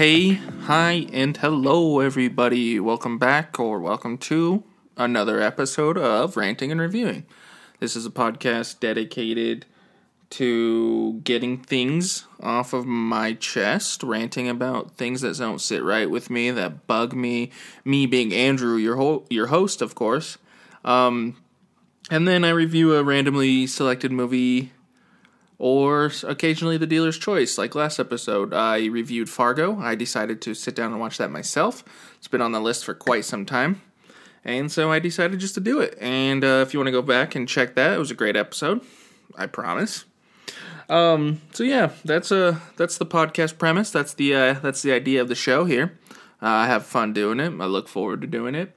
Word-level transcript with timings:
Hey, 0.00 0.40
hi, 0.62 1.08
and 1.12 1.36
hello, 1.36 2.00
everybody. 2.00 2.80
Welcome 2.80 3.18
back 3.18 3.60
or 3.60 3.78
welcome 3.78 4.16
to 4.16 4.64
another 4.96 5.42
episode 5.42 5.98
of 5.98 6.38
Ranting 6.38 6.72
and 6.72 6.80
Reviewing. 6.80 7.26
This 7.80 7.96
is 7.96 8.06
a 8.06 8.10
podcast 8.10 8.80
dedicated 8.80 9.66
to 10.30 11.20
getting 11.22 11.58
things 11.58 12.24
off 12.42 12.72
of 12.72 12.86
my 12.86 13.34
chest, 13.34 14.02
ranting 14.02 14.48
about 14.48 14.96
things 14.96 15.20
that 15.20 15.36
don't 15.36 15.60
sit 15.60 15.82
right 15.82 16.08
with 16.08 16.30
me, 16.30 16.50
that 16.50 16.86
bug 16.86 17.12
me. 17.12 17.50
Me 17.84 18.06
being 18.06 18.32
Andrew, 18.32 18.76
your 18.76 18.96
ho- 18.96 19.26
your 19.28 19.48
host, 19.48 19.82
of 19.82 19.94
course. 19.94 20.38
Um, 20.82 21.36
and 22.10 22.26
then 22.26 22.42
I 22.42 22.48
review 22.48 22.94
a 22.94 23.04
randomly 23.04 23.66
selected 23.66 24.12
movie 24.12 24.72
or 25.60 26.10
occasionally 26.24 26.78
the 26.78 26.86
dealer's 26.86 27.18
choice. 27.18 27.58
Like 27.58 27.74
last 27.74 28.00
episode, 28.00 28.54
I 28.54 28.86
reviewed 28.86 29.28
Fargo. 29.28 29.78
I 29.78 29.94
decided 29.94 30.40
to 30.42 30.54
sit 30.54 30.74
down 30.74 30.90
and 30.90 30.98
watch 30.98 31.18
that 31.18 31.30
myself. 31.30 31.84
It's 32.16 32.28
been 32.28 32.40
on 32.40 32.52
the 32.52 32.60
list 32.60 32.86
for 32.86 32.94
quite 32.94 33.26
some 33.26 33.44
time. 33.44 33.82
And 34.42 34.72
so 34.72 34.90
I 34.90 35.00
decided 35.00 35.38
just 35.38 35.52
to 35.54 35.60
do 35.60 35.80
it. 35.80 35.98
And 36.00 36.42
uh, 36.42 36.64
if 36.66 36.72
you 36.72 36.80
want 36.80 36.86
to 36.86 36.92
go 36.92 37.02
back 37.02 37.34
and 37.34 37.46
check 37.46 37.74
that, 37.74 37.92
it 37.92 37.98
was 37.98 38.10
a 38.10 38.14
great 38.14 38.36
episode. 38.36 38.80
I 39.36 39.46
promise. 39.46 40.06
Um, 40.88 41.42
so 41.52 41.62
yeah, 41.62 41.90
that's 42.06 42.32
uh 42.32 42.58
that's 42.76 42.96
the 42.96 43.06
podcast 43.06 43.58
premise. 43.58 43.90
That's 43.90 44.14
the 44.14 44.34
uh, 44.34 44.54
that's 44.54 44.80
the 44.80 44.92
idea 44.92 45.20
of 45.20 45.28
the 45.28 45.34
show 45.34 45.66
here. 45.66 45.98
Uh, 46.42 46.46
I 46.46 46.66
have 46.66 46.86
fun 46.86 47.12
doing 47.12 47.38
it. 47.38 47.52
I 47.60 47.66
look 47.66 47.86
forward 47.86 48.22
to 48.22 48.26
doing 48.26 48.54
it. 48.54 48.74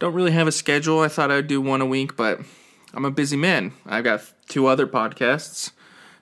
Don't 0.00 0.14
really 0.14 0.32
have 0.32 0.48
a 0.48 0.52
schedule. 0.52 0.98
I 0.98 1.08
thought 1.08 1.30
I'd 1.30 1.46
do 1.46 1.60
one 1.60 1.80
a 1.80 1.86
week, 1.86 2.16
but 2.16 2.40
I'm 2.92 3.04
a 3.04 3.10
busy 3.12 3.36
man. 3.36 3.72
I've 3.86 4.04
got 4.04 4.20
two 4.48 4.66
other 4.66 4.88
podcasts. 4.88 5.70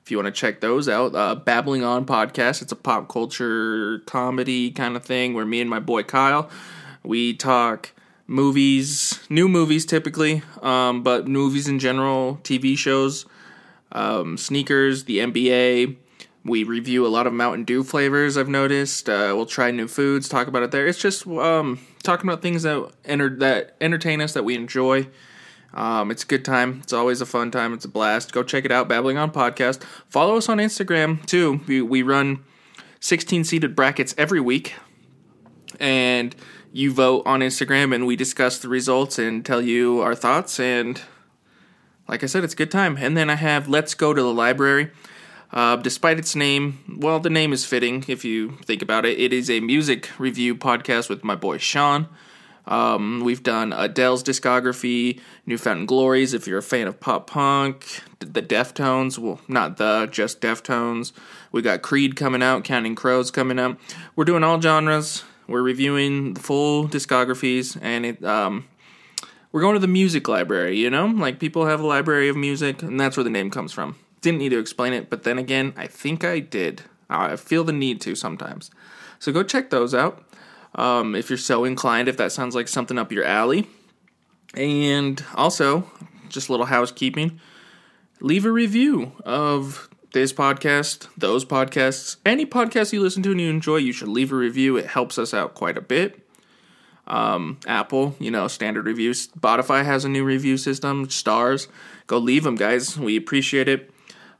If 0.03 0.11
you 0.11 0.17
want 0.17 0.27
to 0.27 0.33
check 0.33 0.61
those 0.61 0.89
out, 0.89 1.15
uh, 1.15 1.37
Babbling 1.37 1.85
On 1.85 2.05
podcast. 2.05 2.61
It's 2.61 2.73
a 2.73 2.77
pop 2.77 3.09
culture 3.09 4.01
comedy 4.07 4.71
kind 4.71 4.97
of 4.97 5.05
thing 5.05 5.35
where 5.35 5.47
me 5.47 5.61
and 5.61 5.71
my 5.71 5.79
boy 5.79 6.03
Kyle 6.03 6.51
we 7.03 7.35
talk 7.35 7.93
movies, 8.27 9.21
new 9.29 9.49
movies 9.49 9.85
typically, 9.85 10.43
um, 10.63 11.03
but 11.03 11.27
movies 11.27 11.69
in 11.69 11.79
general, 11.79 12.41
TV 12.43 12.77
shows 12.77 13.27
um, 13.93 14.37
sneakers, 14.37 15.05
the 15.05 15.19
NBA. 15.19 15.97
We 16.45 16.65
review 16.65 17.07
a 17.07 17.09
lot 17.09 17.27
of 17.27 17.33
Mountain 17.33 17.65
Dew 17.65 17.85
flavors. 17.85 18.37
I've 18.37 18.49
noticed. 18.49 19.09
Uh, 19.09 19.33
we'll 19.37 19.47
try 19.47 19.71
new 19.71 19.87
foods. 19.87 20.29
Talk 20.29 20.49
about 20.49 20.65
it 20.65 20.73
there. 20.73 20.87
It's 20.87 20.99
just 20.99 21.27
um, 21.27 21.79
talking 22.03 22.29
about 22.29 22.43
things 22.43 22.65
that 22.65 22.91
enter 23.05 23.29
that 23.37 23.77
entertain 23.81 24.21
us 24.21 24.33
that 24.33 24.45
we 24.45 24.57
enjoy. 24.57 25.07
Um, 25.75 26.11
it's 26.11 26.23
a 26.23 26.27
good 26.27 26.45
time. 26.45 26.81
It's 26.83 26.93
always 26.93 27.21
a 27.21 27.27
fun 27.27 27.51
time. 27.51 27.73
It's 27.73 27.85
a 27.85 27.89
blast. 27.89 28.33
Go 28.33 28.43
check 28.43 28.65
it 28.65 28.73
out. 28.73 28.89
Babbling 28.89 29.17
on 29.17 29.31
podcast. 29.31 29.83
Follow 30.09 30.37
us 30.37 30.49
on 30.49 30.59
Instagram 30.59 31.25
too. 31.27 31.61
We 31.67 31.81
we 31.83 32.03
run 32.03 32.45
16 33.01 33.45
seated 33.45 33.75
brackets 33.75 34.15
every 34.19 34.41
week, 34.41 34.75
and 35.81 36.37
you 36.73 36.93
vote 36.93 37.23
on 37.27 37.41
Instagram, 37.41 37.95
and 37.95 38.07
we 38.07 38.17
discuss 38.17 38.59
the 38.59 38.69
results 38.69 39.19
and 39.19 39.45
tell 39.45 39.63
you 39.63 40.01
our 40.01 40.15
thoughts 40.15 40.61
and 40.61 41.01
like 42.09 42.23
I 42.23 42.27
said, 42.27 42.45
it's 42.45 42.55
a 42.55 42.57
good 42.57 42.71
time. 42.71 42.99
And 42.99 43.17
then 43.17 43.31
I 43.31 43.37
have 43.37 43.69
Let's 43.69 43.95
Go 43.95 44.13
to 44.13 44.21
the 44.21 44.33
Library. 44.33 44.91
Uh, 45.51 45.77
despite 45.77 46.19
its 46.19 46.35
name, 46.35 46.79
well, 46.99 47.21
the 47.21 47.31
name 47.31 47.53
is 47.53 47.65
fitting 47.65 48.05
if 48.09 48.25
you 48.25 48.59
think 48.65 48.83
about 48.83 49.05
it. 49.05 49.19
It 49.19 49.33
is 49.33 49.51
a 49.51 49.61
music 49.61 50.11
review 50.19 50.55
podcast 50.55 51.09
with 51.09 51.25
my 51.25 51.35
boy 51.35 51.59
Sean. 51.59 52.09
Um, 52.67 53.23
we've 53.25 53.43
done 53.43 53.73
Adele's 53.73 54.23
discography, 54.23 55.21
New 55.47 55.59
Found 55.59 55.89
Glory's, 55.89 56.33
if 56.33 56.47
you're 56.47 56.59
a 56.59 56.63
fan 56.63 56.87
of 56.87 57.01
pop 57.01 57.27
punk, 57.29 58.03
the 58.21 58.43
Deftones, 58.43 59.19
well, 59.19 59.41
not 59.49 59.79
the, 59.79 60.09
just 60.11 60.41
Deftones. 60.41 61.13
We 61.51 61.61
got 61.61 61.83
Creed 61.83 62.15
coming 62.15 62.43
out, 62.43 62.65
Counting 62.65 62.95
Crows 62.95 63.31
coming 63.31 63.59
up. 63.59 63.79
We're 64.15 64.25
doing 64.25 64.45
all 64.45 64.61
genres. 64.61 65.25
We're 65.49 65.63
reviewing 65.63 66.35
the 66.35 66.41
full 66.41 66.89
discographies, 66.89 67.77
and 67.83 68.07
it, 68.07 68.25
um, 68.25 68.69
we're 69.51 69.61
going 69.61 69.75
to 69.75 69.81
the 69.81 69.89
music 69.89 70.29
library, 70.29 70.79
you 70.79 70.89
know? 70.89 71.07
Like 71.07 71.41
people 71.41 71.67
have 71.67 71.81
a 71.81 71.87
library 71.87 72.29
of 72.29 72.37
music, 72.37 72.83
and 72.83 72.99
that's 72.99 73.17
where 73.17 73.25
the 73.25 73.31
name 73.31 73.51
comes 73.51 73.73
from. 73.73 73.97
Didn't 74.21 74.39
need 74.39 74.51
to 74.51 74.59
explain 74.59 74.93
it, 74.93 75.11
but 75.11 75.25
then 75.25 75.37
again, 75.37 75.75
I 75.77 75.89
think 75.89 76.25
I 76.25 76.39
did. 76.39 76.83
I 77.11 77.37
feel 77.37 77.65
the 77.65 77.73
need 77.73 78.01
to 78.03 78.15
sometimes. 78.15 78.71
So 79.19 79.33
go 79.33 79.43
check 79.43 79.71
those 79.71 79.95
out 79.95 80.25
um, 80.75 81.15
if 81.15 81.31
you're 81.31 81.37
so 81.37 81.65
inclined, 81.65 82.09
if 82.09 82.17
that 82.17 82.33
sounds 82.33 82.55
like 82.55 82.69
something 82.69 82.99
up 82.99 83.13
your 83.13 83.25
alley. 83.25 83.69
And 84.55 85.25
also, 85.35 85.91
just 86.29 86.49
a 86.49 86.53
little 86.53 86.67
housekeeping 86.67 87.41
leave 88.23 88.47
a 88.47 88.53
review 88.53 89.13
of 89.25 89.89
this 90.13 90.33
podcast, 90.33 91.09
those 91.17 91.45
podcasts, 91.45 92.17
any 92.25 92.47
podcast 92.47 92.93
you 92.93 93.01
listen 93.01 93.23
to 93.25 93.33
and 93.33 93.41
you 93.41 93.51
enjoy, 93.51 93.77
you 93.77 93.93
should 93.93 94.09
leave 94.09 94.33
a 94.33 94.37
review. 94.37 94.77
It 94.77 94.87
helps 94.87 95.19
us 95.19 95.35
out 95.35 95.55
quite 95.55 95.77
a 95.77 95.81
bit. 95.81 96.19
Um, 97.07 97.59
Apple, 97.67 98.15
you 98.21 98.31
know, 98.31 98.47
standard 98.47 98.87
reviews. 98.87 99.29
Spotify 99.29 99.85
has 99.85 100.05
a 100.05 100.09
new 100.09 100.25
review 100.25 100.57
system, 100.57 101.11
stars. 101.11 101.67
Go 102.07 102.19
leave 102.19 102.45
them, 102.45 102.55
guys. 102.55 102.99
We 102.99 103.17
appreciate 103.17 103.69
it. 103.69 103.91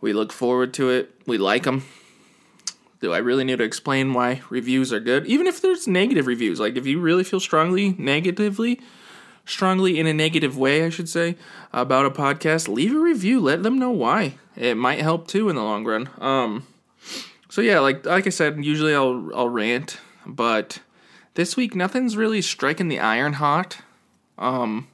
We 0.01 0.13
look 0.13 0.33
forward 0.33 0.73
to 0.75 0.91
it. 0.91 1.11
We 1.27 1.39
like 1.39 1.65
them. 1.65 1.85
Do 3.03 3.13
I 3.13 3.19
really 3.19 3.43
need 3.43 3.59
to 3.59 3.65
explain 3.65 4.15
why 4.15 4.43
reviews 4.49 4.93
are 4.93 5.01
good? 5.01 5.27
Even 5.27 5.49
if 5.49 5.61
there's 5.61 5.89
negative 5.89 6.29
reviews, 6.29 6.61
like 6.61 6.77
if 6.77 6.87
you 6.87 7.01
really 7.01 7.25
feel 7.25 7.41
strongly 7.41 7.97
negatively, 7.99 8.81
strongly 9.45 9.99
in 9.99 10.07
a 10.07 10.15
negative 10.15 10.57
way, 10.57 10.85
I 10.85 10.89
should 10.89 11.09
say, 11.09 11.37
about 11.73 12.07
a 12.07 12.11
podcast, 12.11 12.69
leave 12.69 12.95
a 12.95 13.01
review. 13.01 13.41
Let 13.41 13.65
them 13.65 13.77
know 13.77 13.91
why. 13.91 14.37
It 14.55 14.77
might 14.77 15.01
help 15.01 15.27
too 15.27 15.49
in 15.49 15.57
the 15.57 15.65
long 15.65 15.85
run. 15.85 16.11
Um, 16.21 16.65
so 17.51 17.61
yeah, 17.61 17.81
like 17.81 18.07
like 18.07 18.29
I 18.29 18.31
said, 18.31 18.65
usually 18.65 18.95
I'll 18.95 19.31
I'll 19.35 19.49
rant, 19.49 19.99
but 20.25 20.79
this 21.35 21.57
week 21.57 21.75
nothing's 21.75 22.17
really 22.17 22.41
striking 22.41 22.87
the 22.87 23.01
iron 23.01 23.33
hot. 23.33 23.79
Um 24.39 24.87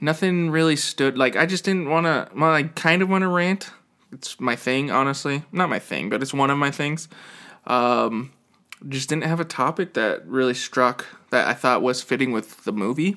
nothing 0.00 0.50
really 0.50 0.74
stood 0.74 1.16
like 1.16 1.36
I 1.36 1.46
just 1.46 1.64
didn't 1.64 1.88
want 1.88 2.06
to 2.06 2.28
I 2.36 2.64
kind 2.74 3.02
of 3.02 3.08
want 3.08 3.22
to 3.22 3.28
rant. 3.28 3.70
It's 4.12 4.40
my 4.40 4.56
thing, 4.56 4.90
honestly. 4.90 5.44
Not 5.52 5.68
my 5.68 5.78
thing, 5.78 6.08
but 6.08 6.22
it's 6.22 6.34
one 6.34 6.50
of 6.50 6.58
my 6.58 6.70
things. 6.70 7.08
Um 7.66 8.32
just 8.88 9.08
didn't 9.08 9.24
have 9.24 9.40
a 9.40 9.44
topic 9.44 9.94
that 9.94 10.26
really 10.26 10.52
struck 10.52 11.06
that 11.30 11.48
I 11.48 11.54
thought 11.54 11.80
was 11.80 12.02
fitting 12.02 12.30
with 12.30 12.64
the 12.64 12.72
movie. 12.72 13.16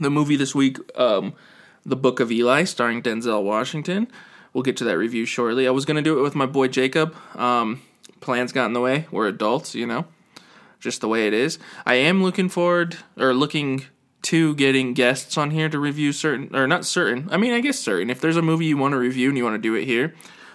The 0.00 0.10
movie 0.10 0.36
this 0.36 0.54
week 0.54 0.78
um 0.98 1.34
The 1.84 1.96
Book 1.96 2.20
of 2.20 2.30
Eli 2.30 2.64
starring 2.64 3.02
Denzel 3.02 3.42
Washington. 3.42 4.08
We'll 4.52 4.62
get 4.62 4.76
to 4.78 4.84
that 4.84 4.98
review 4.98 5.26
shortly. 5.26 5.66
I 5.66 5.70
was 5.70 5.84
going 5.84 5.96
to 5.96 6.02
do 6.02 6.18
it 6.18 6.22
with 6.22 6.34
my 6.34 6.46
boy 6.46 6.68
Jacob. 6.68 7.14
Um 7.34 7.82
plans 8.20 8.52
got 8.52 8.66
in 8.66 8.72
the 8.72 8.80
way. 8.80 9.06
We're 9.10 9.28
adults, 9.28 9.74
you 9.74 9.86
know 9.86 10.06
just 10.86 11.00
the 11.00 11.08
way 11.08 11.26
it 11.26 11.34
is. 11.34 11.58
I 11.84 11.94
am 11.94 12.22
looking 12.22 12.48
forward 12.48 12.96
or 13.18 13.34
looking 13.34 13.84
to 14.26 14.54
getting 14.54 14.94
guests 14.94 15.36
on 15.36 15.50
here 15.50 15.68
to 15.68 15.78
review 15.78 16.12
certain 16.12 16.54
or 16.54 16.66
not 16.66 16.84
certain. 16.84 17.28
I 17.30 17.36
mean, 17.36 17.52
I 17.52 17.60
guess 17.60 17.78
certain. 17.78 18.10
If 18.10 18.20
there's 18.20 18.36
a 18.36 18.42
movie 18.42 18.66
you 18.66 18.76
want 18.76 18.92
to 18.92 18.98
review 18.98 19.28
and 19.28 19.38
you 19.38 19.44
want 19.44 19.54
to 19.54 19.58
do 19.58 19.74
it 19.74 19.84
here, 19.84 20.14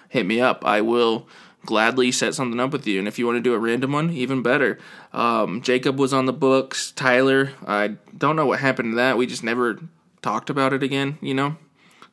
hit 0.10 0.26
me 0.26 0.42
up. 0.42 0.66
I 0.66 0.82
will 0.82 1.28
gladly 1.66 2.12
set 2.12 2.34
something 2.34 2.60
up 2.60 2.72
with 2.72 2.88
you. 2.88 3.00
And 3.00 3.08
if 3.08 3.20
you 3.20 3.26
want 3.26 3.38
to 3.38 3.42
do 3.42 3.54
a 3.54 3.60
random 3.60 3.92
one, 3.92 4.10
even 4.12 4.42
better. 4.42 4.80
Um, 5.14 5.62
Jacob 5.62 6.00
was 6.00 6.14
on 6.14 6.26
the 6.26 6.34
books. 6.34 6.92
Tyler, 6.92 7.52
I 7.66 7.96
don't 8.18 8.36
know 8.36 8.46
what 8.46 8.60
happened 8.60 8.94
to 8.94 8.96
that. 8.98 9.18
We 9.18 9.26
just 9.26 9.44
never 9.44 9.80
talked 10.22 10.50
about 10.50 10.74
it 10.74 10.84
again. 10.84 11.18
You 11.22 11.34
know, 11.34 11.56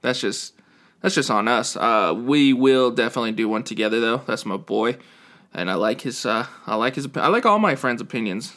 that's 0.01 0.21
just 0.21 0.55
that's 1.01 1.15
just 1.15 1.31
on 1.31 1.49
us. 1.49 1.77
Uh, 1.77 2.15
we 2.17 2.53
will 2.53 2.91
definitely 2.91 3.33
do 3.33 3.49
one 3.49 3.63
together 3.63 4.01
though. 4.01 4.19
That's 4.27 4.47
my 4.47 4.57
boy 4.57 4.97
and 5.53 5.71
I 5.71 5.75
like 5.75 6.03
his. 6.03 6.25
Uh, 6.25 6.47
I 6.67 6.77
like 6.77 6.95
his. 6.95 7.09
I 7.17 7.28
like 7.28 7.47
all 7.47 7.59
my 7.59 7.75
friends' 7.75 8.01
opinions. 8.01 8.54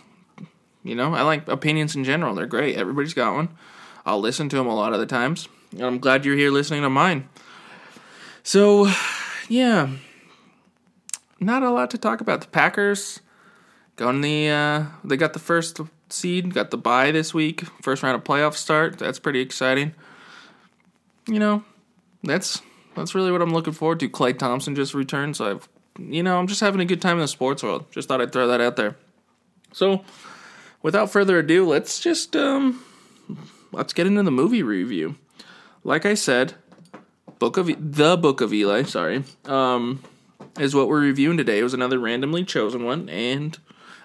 You 0.83 0.95
know, 0.95 1.13
I 1.13 1.21
like 1.21 1.47
opinions 1.47 1.95
in 1.95 2.03
general. 2.03 2.33
They're 2.33 2.45
great. 2.45 2.77
Everybody's 2.77 3.13
got 3.13 3.35
one. 3.35 3.49
I'll 4.05 4.19
listen 4.19 4.49
to 4.49 4.55
them 4.55 4.67
a 4.67 4.75
lot 4.75 4.93
of 4.93 4.99
the 4.99 5.05
times. 5.05 5.47
And 5.71 5.83
I'm 5.83 5.99
glad 5.99 6.25
you're 6.25 6.35
here 6.35 6.51
listening 6.51 6.81
to 6.81 6.89
mine. 6.89 7.29
So, 8.43 8.91
yeah, 9.47 9.89
not 11.39 11.63
a 11.63 11.69
lot 11.69 11.91
to 11.91 11.97
talk 11.97 12.21
about. 12.21 12.41
The 12.41 12.47
Packers 12.47 13.19
going 13.95 14.21
the. 14.21 14.49
Uh, 14.49 14.85
they 15.03 15.17
got 15.17 15.33
the 15.33 15.39
first 15.39 15.79
seed. 16.09 16.53
Got 16.53 16.71
the 16.71 16.77
bye 16.77 17.11
this 17.11 17.33
week. 17.33 17.61
First 17.81 18.01
round 18.01 18.15
of 18.15 18.23
playoff 18.23 18.55
start. 18.55 18.97
That's 18.97 19.19
pretty 19.19 19.41
exciting. 19.41 19.93
You 21.27 21.39
know, 21.39 21.63
that's 22.23 22.61
that's 22.95 23.13
really 23.13 23.31
what 23.31 23.43
I'm 23.43 23.53
looking 23.53 23.73
forward 23.73 23.99
to. 23.99 24.09
Klay 24.09 24.37
Thompson 24.37 24.73
just 24.73 24.95
returned, 24.95 25.37
so 25.37 25.51
I've 25.51 25.69
you 25.99 26.23
know, 26.23 26.39
I'm 26.39 26.47
just 26.47 26.61
having 26.61 26.81
a 26.81 26.85
good 26.85 27.01
time 27.01 27.17
in 27.17 27.21
the 27.21 27.27
sports 27.27 27.63
world. 27.63 27.85
Just 27.91 28.07
thought 28.07 28.21
I'd 28.21 28.31
throw 28.31 28.47
that 28.47 28.61
out 28.61 28.75
there. 28.75 28.95
So, 29.73 30.03
without 30.81 31.11
further 31.11 31.39
ado, 31.39 31.67
let's 31.67 31.99
just 31.99 32.35
um 32.35 32.83
let's 33.71 33.93
get 33.93 34.07
into 34.07 34.23
the 34.23 34.31
movie 34.31 34.63
review. 34.63 35.15
Like 35.83 36.05
I 36.05 36.13
said, 36.13 36.53
Book 37.39 37.57
of 37.57 37.67
the 37.67 38.17
Book 38.17 38.41
of 38.41 38.53
Eli, 38.53 38.83
sorry, 38.83 39.23
um, 39.45 40.03
is 40.59 40.75
what 40.75 40.87
we're 40.87 41.01
reviewing 41.01 41.37
today. 41.37 41.59
It 41.59 41.63
was 41.63 41.73
another 41.73 41.99
randomly 41.99 42.43
chosen 42.43 42.83
one, 42.83 43.09
and 43.09 43.57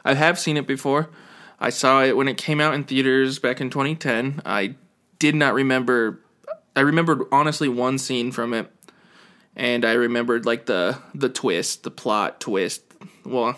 I 0.04 0.14
have 0.14 0.38
seen 0.38 0.56
it 0.56 0.66
before. 0.66 1.10
I 1.58 1.70
saw 1.70 2.02
it 2.02 2.16
when 2.16 2.28
it 2.28 2.36
came 2.36 2.60
out 2.60 2.74
in 2.74 2.84
theaters 2.84 3.38
back 3.38 3.60
in 3.60 3.70
2010. 3.70 4.42
I 4.44 4.74
did 5.18 5.34
not 5.34 5.54
remember. 5.54 6.20
I 6.74 6.80
remembered 6.80 7.22
honestly 7.32 7.68
one 7.68 7.98
scene 7.98 8.30
from 8.30 8.52
it 8.52 8.70
and 9.56 9.84
I 9.84 9.94
remembered 9.94 10.44
like 10.44 10.66
the 10.66 10.98
the 11.14 11.30
twist, 11.30 11.82
the 11.82 11.90
plot 11.90 12.40
twist. 12.40 12.82
Well, 13.24 13.56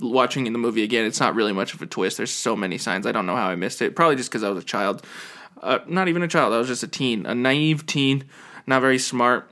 watching 0.00 0.50
the 0.52 0.58
movie 0.58 0.82
again, 0.82 1.04
it's 1.04 1.20
not 1.20 1.34
really 1.34 1.52
much 1.52 1.74
of 1.74 1.82
a 1.82 1.86
twist. 1.86 2.16
There's 2.16 2.30
so 2.30 2.56
many 2.56 2.78
signs. 2.78 3.06
I 3.06 3.12
don't 3.12 3.26
know 3.26 3.36
how 3.36 3.48
I 3.48 3.56
missed 3.56 3.82
it. 3.82 3.96
Probably 3.96 4.16
just 4.16 4.30
because 4.30 4.42
I 4.42 4.50
was 4.50 4.62
a 4.62 4.66
child. 4.66 5.04
Uh, 5.62 5.80
not 5.86 6.08
even 6.08 6.22
a 6.22 6.28
child. 6.28 6.54
I 6.54 6.58
was 6.58 6.68
just 6.68 6.82
a 6.82 6.88
teen, 6.88 7.26
a 7.26 7.34
naive 7.34 7.86
teen, 7.86 8.24
not 8.66 8.80
very 8.80 8.98
smart, 8.98 9.50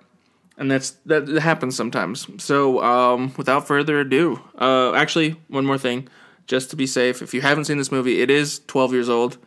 and 0.56 0.70
that's 0.70 0.90
that 1.06 1.26
happens 1.28 1.76
sometimes. 1.76 2.28
So, 2.42 2.80
um, 2.82 3.34
without 3.36 3.66
further 3.66 4.00
ado, 4.00 4.40
uh, 4.58 4.92
actually, 4.92 5.40
one 5.48 5.66
more 5.66 5.78
thing, 5.78 6.08
just 6.46 6.70
to 6.70 6.76
be 6.76 6.86
safe. 6.86 7.22
If 7.22 7.34
you 7.34 7.40
haven't 7.40 7.64
seen 7.64 7.78
this 7.78 7.90
movie, 7.90 8.20
it 8.20 8.30
is 8.30 8.60
12 8.68 8.92
years 8.92 9.08
old, 9.08 9.38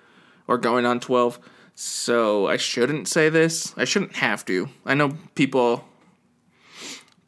or 0.48 0.58
going 0.58 0.86
on 0.86 1.00
12. 1.00 1.40
So 1.76 2.48
I 2.48 2.58
shouldn't 2.58 3.08
say 3.08 3.30
this. 3.30 3.74
I 3.78 3.86
shouldn't 3.86 4.18
have 4.18 4.44
to. 4.46 4.68
I 4.86 4.96
know 4.96 5.14
people 5.36 5.86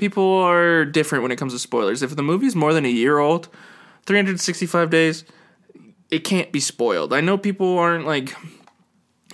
people 0.02 0.40
are 0.40 0.84
different 0.84 1.22
when 1.22 1.32
it 1.32 1.36
comes 1.36 1.54
to 1.54 1.60
spoilers. 1.60 2.02
If 2.02 2.16
the 2.16 2.24
movie's 2.24 2.56
more 2.56 2.74
than 2.74 2.86
a 2.86 2.90
year 2.90 3.20
old, 3.20 3.50
365 4.08 4.90
days, 4.90 5.24
it 6.10 6.24
can't 6.24 6.52
be 6.52 6.60
spoiled. 6.60 7.14
I 7.14 7.22
know 7.22 7.38
people 7.38 7.78
aren't 7.78 8.08
like 8.08 8.36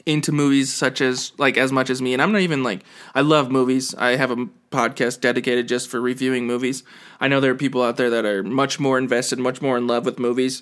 into 0.05 0.33
movies 0.33 0.73
such 0.73 0.99
as 0.99 1.31
like 1.37 1.57
as 1.57 1.71
much 1.71 1.89
as 1.89 2.01
me 2.01 2.13
and 2.13 2.21
I'm 2.21 2.31
not 2.33 2.41
even 2.41 2.63
like 2.63 2.83
I 3.15 3.21
love 3.21 3.49
movies. 3.49 3.95
I 3.95 4.17
have 4.17 4.29
a 4.29 4.47
podcast 4.69 5.21
dedicated 5.21 5.69
just 5.69 5.89
for 5.89 6.01
reviewing 6.01 6.45
movies. 6.45 6.83
I 7.21 7.29
know 7.29 7.39
there 7.39 7.51
are 7.51 7.55
people 7.55 7.81
out 7.81 7.95
there 7.95 8.09
that 8.09 8.25
are 8.25 8.43
much 8.43 8.77
more 8.77 8.97
invested, 8.97 9.39
much 9.39 9.61
more 9.61 9.77
in 9.77 9.87
love 9.87 10.05
with 10.05 10.19
movies. 10.19 10.61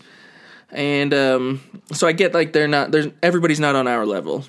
And 0.69 1.15
um 1.15 1.81
so 1.93 2.05
I 2.05 2.11
get 2.11 2.33
like 2.35 2.53
they're 2.53 2.67
not 2.67 2.91
there's 2.91 3.07
everybody's 3.23 3.59
not 3.59 3.75
on 3.75 3.87
our 3.87 4.05
level. 4.05 4.45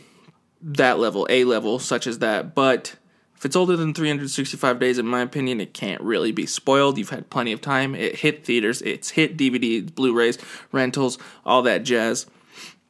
That 0.63 0.99
level, 0.99 1.27
A 1.31 1.45
level 1.45 1.79
such 1.79 2.07
as 2.07 2.19
that, 2.19 2.55
but 2.55 2.97
if 3.37 3.45
it's 3.45 3.57
older 3.57 3.77
than 3.77 3.93
365 3.93 4.79
days, 4.79 4.99
in 4.99 5.07
my 5.07 5.21
opinion, 5.21 5.61
it 5.61 5.75
can't 5.75 6.01
really 6.01 6.33
be 6.33 6.47
spoiled. 6.47 6.97
You've 6.97 7.11
had 7.11 7.29
plenty 7.29 7.53
of 7.53 7.61
time. 7.61 7.95
It 7.95 8.17
hit 8.17 8.45
theaters, 8.45 8.81
it's 8.83 9.11
hit 9.11 9.37
DVDs, 9.37 9.95
Blu 9.95 10.15
rays, 10.15 10.39
rentals, 10.73 11.19
all 11.45 11.63
that 11.63 11.83
jazz. 11.83 12.27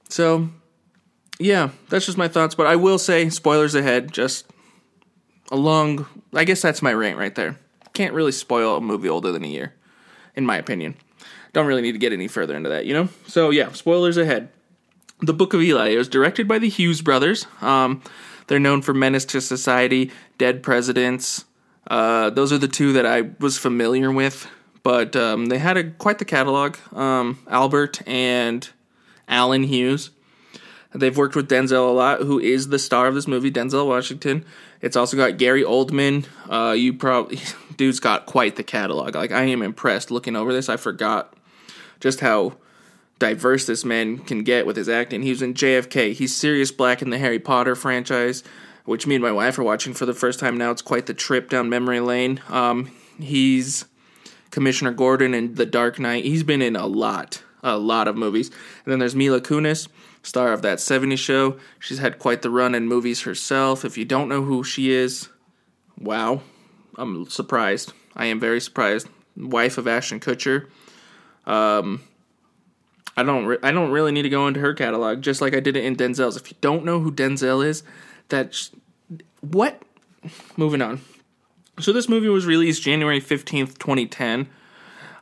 So, 0.09 0.49
yeah, 1.41 1.71
that's 1.89 2.07
just 2.07 2.19
my 2.19 2.29
thoughts. 2.29 2.55
But 2.55 2.69
I 2.69 2.77
will 2.77 2.99
say, 2.99 3.29
spoilers 3.29 3.75
ahead, 3.75 4.13
just 4.13 4.47
along. 5.51 6.07
I 6.33 6.45
guess 6.45 6.63
that's 6.63 6.83
my 6.83 6.93
rant 6.93 7.19
right 7.19 7.35
there. 7.35 7.59
Can't 7.93 8.15
really 8.15 8.33
spoil 8.33 8.77
a 8.77 8.81
movie 8.81 9.09
older 9.09 9.33
than 9.33 9.45
a 9.45 9.49
year, 9.49 9.75
in 10.37 10.47
my 10.47 10.57
opinion. 10.57 10.95
Don't 11.55 11.67
really 11.67 11.83
need 11.83 11.93
to 11.93 11.99
get 11.99 12.13
any 12.13 12.29
further 12.29 12.55
into 12.55 12.69
that, 12.69 12.87
you 12.87 12.93
know? 12.93 13.09
So, 13.27 13.51
yeah, 13.51 13.73
spoilers 13.73 14.17
ahead. 14.17 14.51
The 15.23 15.33
Book 15.33 15.55
of 15.55 15.63
Eli. 15.63 15.89
It 15.89 15.97
was 15.97 16.09
directed 16.09 16.47
by 16.47 16.59
the 16.59 16.69
Hughes 16.69 17.01
brothers. 17.01 17.47
Um, 17.63 18.03
they're 18.47 18.61
known 18.61 18.83
for 18.83 18.95
Menace 18.95 19.25
to 19.27 19.41
Society, 19.41 20.11
Dead 20.39 20.63
Presidents. 20.63 21.45
Uh, 21.89 22.31
those 22.31 22.53
are 22.53 22.59
the 22.59 22.69
two 22.69 22.93
that 22.95 23.07
I 23.07 23.31
was 23.39 23.59
familiar 23.59 24.11
with, 24.11 24.49
but 24.83 25.15
um, 25.15 25.47
they 25.47 25.59
had 25.59 25.77
a, 25.77 25.91
quite 25.91 26.19
the 26.19 26.25
catalog. 26.25 26.77
Um, 26.93 27.39
Albert 27.49 28.03
and 28.07 28.69
Alan 29.29 29.65
Hughes. 29.65 30.11
They've 30.95 31.17
worked 31.17 31.37
with 31.37 31.49
Denzel 31.49 31.89
a 31.89 31.93
lot, 31.93 32.21
who 32.21 32.39
is 32.39 32.69
the 32.69 32.79
star 32.79 33.07
of 33.07 33.15
this 33.15 33.29
movie, 33.29 33.51
Denzel 33.51 33.87
Washington. 33.87 34.45
It's 34.81 34.97
also 34.97 35.17
got 35.17 35.37
Gary 35.37 35.63
Oldman. 35.63 36.27
Uh, 36.49 36.73
you 36.73 36.95
probably, 36.95 37.41
dude's 37.77 38.01
got 38.01 38.27
quite 38.27 38.57
the 38.57 38.63
catalog. 38.63 39.15
Like 39.15 39.33
I 39.33 39.43
am 39.43 39.63
impressed 39.63 40.11
looking 40.11 40.37
over 40.37 40.53
this. 40.53 40.69
I 40.69 40.77
forgot 40.77 41.35
just 42.01 42.21
how 42.21 42.57
diverse 43.19 43.67
this 43.67 43.85
man 43.85 44.19
can 44.19 44.43
get 44.43 44.67
with 44.67 44.77
his 44.77 44.89
acting. 44.89 45.23
He 45.23 45.31
was 45.31 45.43
in 45.43 45.55
JFK. 45.55 46.13
He's 46.13 46.35
Sirius 46.35 46.71
Black 46.71 47.03
in 47.03 47.11
the 47.11 47.19
Harry 47.19 47.39
Potter 47.39 47.75
franchise, 47.75 48.43
which 48.87 49.07
me 49.07 49.17
and 49.17 49.23
my 49.23 49.33
wife 49.33 49.59
are 49.59 49.63
watching 49.63 49.93
for 49.93 50.07
the 50.07 50.15
first 50.15 50.41
time 50.41 50.57
now. 50.57 50.71
It's 50.71 50.83
quite 50.83 51.07
the 51.07 51.15
trip 51.15 51.51
down 51.51 51.69
memory 51.69 52.01
lane. 52.01 52.41
Um, 52.49 52.91
he's 53.21 53.85
Commissioner 54.51 54.93
Gordon 54.93 55.35
in 55.35 55.55
The 55.55 55.67
Dark 55.67 55.99
Knight. 55.99 56.25
He's 56.25 56.43
been 56.43 56.63
in 56.63 56.77
a 56.77 56.87
lot, 56.87 57.43
a 57.63 57.77
lot 57.77 58.09
of 58.09 58.17
movies. 58.17 58.49
And 58.85 58.93
then 58.93 58.99
there's 59.01 59.17
Mila 59.17 59.41
Kunis, 59.41 59.89
star 60.23 60.53
of 60.53 60.63
that 60.63 60.79
70s 60.79 61.19
show. 61.19 61.59
She's 61.79 61.99
had 61.99 62.19
quite 62.19 62.43
the 62.43 62.51
run 62.51 62.75
in 62.75 62.89
movies 62.89 63.23
herself. 63.23 63.85
If 63.85 63.99
you 63.99 64.05
don't 64.05 64.29
know 64.29 64.43
who 64.43 64.65
she 64.65 64.91
is, 64.91 65.29
wow, 65.99 66.41
I'm 66.97 67.29
surprised. 67.29 67.93
I 68.15 68.27
am 68.27 68.41
very 68.41 68.61
surprised. 68.61 69.09
Wife 69.37 69.77
of 69.77 69.87
Ashton 69.87 70.21
Kutcher. 70.21 70.69
Um, 71.45 72.03
I 73.17 73.23
don't 73.23 73.47
re- 73.47 73.59
I 73.63 73.73
don't 73.73 73.91
really 73.91 74.13
need 74.13 74.23
to 74.23 74.29
go 74.29 74.47
into 74.47 74.61
her 74.61 74.75
catalog 74.75 75.23
just 75.23 75.41
like 75.41 75.55
I 75.55 75.61
did 75.61 75.77
it 75.77 75.85
in 75.85 75.97
Denzel's. 75.97 76.37
If 76.37 76.51
you 76.51 76.57
don't 76.61 76.85
know 76.85 77.01
who 77.01 77.13
Denzel 77.13 77.65
is, 77.65 77.83
that's 78.29 78.71
what 79.41 79.83
moving 80.57 80.83
on. 80.83 81.01
So 81.79 81.93
this 81.93 82.09
movie 82.09 82.29
was 82.29 82.47
released 82.47 82.83
January 82.83 83.21
15th, 83.21 83.79
2010. 83.79 84.49